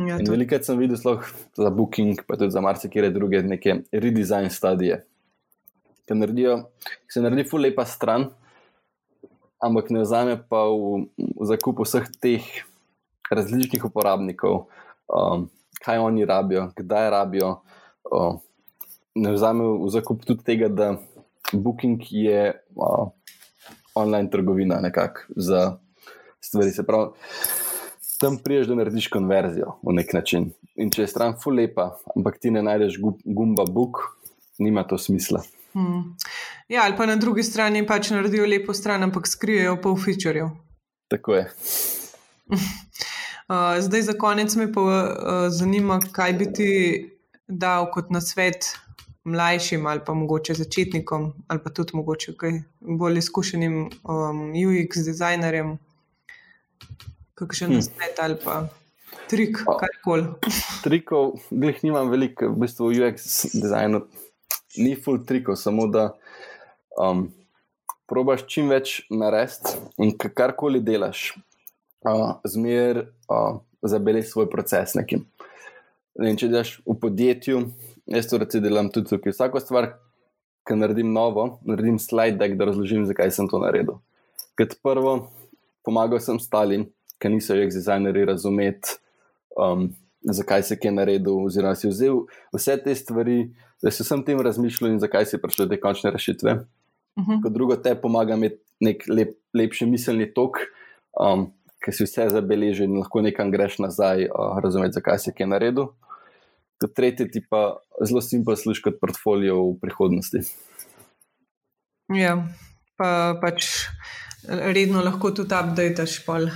[0.08, 0.98] Ja, Veliko sem videl
[1.58, 5.02] za Booking, pa tudi za marsikere druge neke redesign stadije,
[6.08, 6.62] ki naredijo,
[7.12, 8.30] se naredi ful lepa stran,
[9.60, 12.48] ampak ne vzame pa v, v zakup vseh teh
[13.32, 14.72] različnih uporabnikov,
[15.08, 15.50] um,
[15.84, 17.62] kaj oni rabijo, kdaj rabijo.
[18.12, 18.40] Um,
[19.16, 20.96] ne vzame v zakup tudi tega, da
[21.54, 23.10] Booking je uh,
[23.96, 25.78] online trgovina nekako za
[26.42, 26.72] stvari.
[26.72, 27.10] Se pravi
[28.22, 30.52] tam priješ, da narediš konverzijo v nek način.
[30.76, 34.04] In če je stran ful lepa, ampak ti ne najdeš gumba book,
[34.62, 35.42] nima to smisla.
[35.74, 36.14] Hmm.
[36.70, 40.52] Ja, ali pa na drugi strani pač naredijo lepo stran, ampak skrijejo pol featurejev.
[41.12, 41.46] Tako je.
[43.52, 44.94] Uh, zdaj, za konec me pa uh,
[45.52, 46.70] zanima, kaj bi ti
[47.48, 48.70] dal kot na svet
[49.24, 52.32] mlajšim ali pa mogoče začetnikom, ali pa tudi mogoče
[52.80, 55.78] bolj izkušenim um, UX dizajnerjem,
[57.34, 57.82] kakšen hmm.
[57.82, 58.68] svet ali pa
[59.30, 60.32] trik, karkoli.
[60.84, 64.06] Trikov, glej, nimam veliko, v bistvu v UX dizajnu
[64.78, 66.14] ni full trikov, samo da
[66.96, 67.28] um,
[68.08, 71.34] probaš čim več narediti in karkoli delaš,
[72.06, 75.26] uh, zmer uh, zabeleži svoj proces nekim.
[76.22, 77.66] In če delaš v podjetju,
[78.12, 79.34] jaz to recimo delam tudi tukaj.
[79.34, 79.94] Vsako stvar,
[80.68, 84.02] ki naredim novo, naredim slide deck, da razložim, zakaj sem to naredil.
[84.60, 85.16] Kot prvo,
[85.88, 86.90] pomagal sem Stalin
[87.22, 88.98] ki niso jih dizajnerji razumeti,
[89.58, 89.90] um,
[90.22, 92.24] zakaj se je naredil, oziroma si vzel
[92.56, 93.52] vse te stvari,
[93.84, 96.52] da si vsem tem razmišljal in zakaj si prišel do te končne rešitve.
[96.52, 97.32] Uh mhm.
[97.32, 97.44] -huh.
[97.44, 100.58] Kot drugo, te pomaga imeti nek lep, lepši miselni tok,
[101.20, 101.52] um,
[101.82, 105.92] ki si vse zabeleži in lahko nekam greš nazaj, uh, razumeti, zakaj si kaj naredil.
[106.82, 110.42] Kot tretje, ti pa zelo simpel služi kot portfolio v prihodnosti.
[112.18, 112.36] Ja,
[112.98, 113.68] pa pač
[114.48, 116.50] redno lahko tudi updateš pol.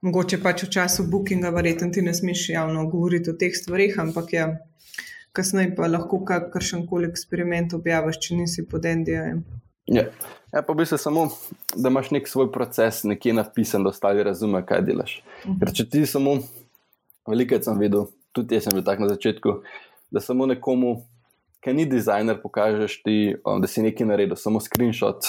[0.00, 4.32] Mogoče pač v času bookinga, verjetno ti ne smeš javno govoriti o teh stvarih, ampak
[4.32, 4.46] ja,
[5.36, 9.42] kasneje pa lahko kakršen koli eksperiment objaviš, če nisi pod NDA-jem.
[9.86, 10.04] Ja.
[10.52, 11.28] ja, pa bi se samo,
[11.76, 15.22] da imaš nek svoj proces, nekje napisan, da ostali razume, kaj delaš.
[15.44, 15.58] -huh.
[15.58, 16.38] Ker če ti samo,
[17.26, 19.62] veliko sem videl, tudi jaz sem bil tak na začetku,
[20.10, 21.02] da samo nekomu,
[21.60, 25.26] ki ni dizajner, pokažeš ti, um, da si nekaj naredil, samo screenshot,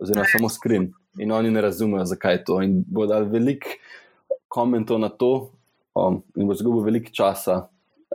[0.00, 0.92] oziroma samo screen.
[1.18, 2.62] In oni ne razumejo, zakaj je to.
[2.62, 3.68] In bodo dali veliko
[4.48, 5.50] komentov na to,
[5.94, 7.66] um, in bo zgubil veliko časa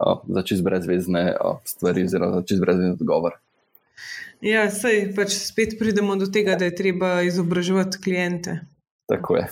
[0.05, 3.37] uh, za čist brezvezne uh, stvari, oziroma za čist brezvezen odgovor.
[4.45, 8.59] Ja, sej pač spet pridemo do tega, da je treba izobraževati klijente.
[9.09, 9.47] Tako je.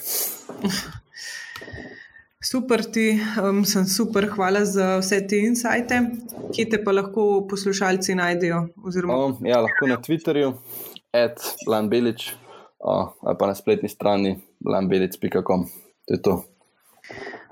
[2.45, 6.01] Super, ti um, sem super, hvala za vse te insajte.
[6.53, 8.67] Kje te pa lahko poslušalci najdejo?
[8.85, 9.17] Oziroma...
[9.25, 10.53] Um, ja, lahko na Twitterju,
[11.09, 12.29] at Lanbelič,
[12.85, 15.65] uh, ali pa na spletni strani lanbelic.com.
[16.05, 16.43] To je to.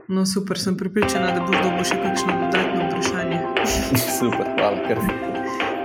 [0.08, 3.46] No, super, sem pripričana, da boš dobil še kakšno dodatno vprašanje.
[4.20, 4.84] super, hvala.
[4.86, 5.33] Kar.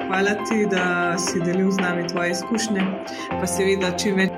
[0.08, 2.80] Hvala ti, da si delil z nami tvoje izkušnje,
[3.28, 4.37] pa seveda čim več.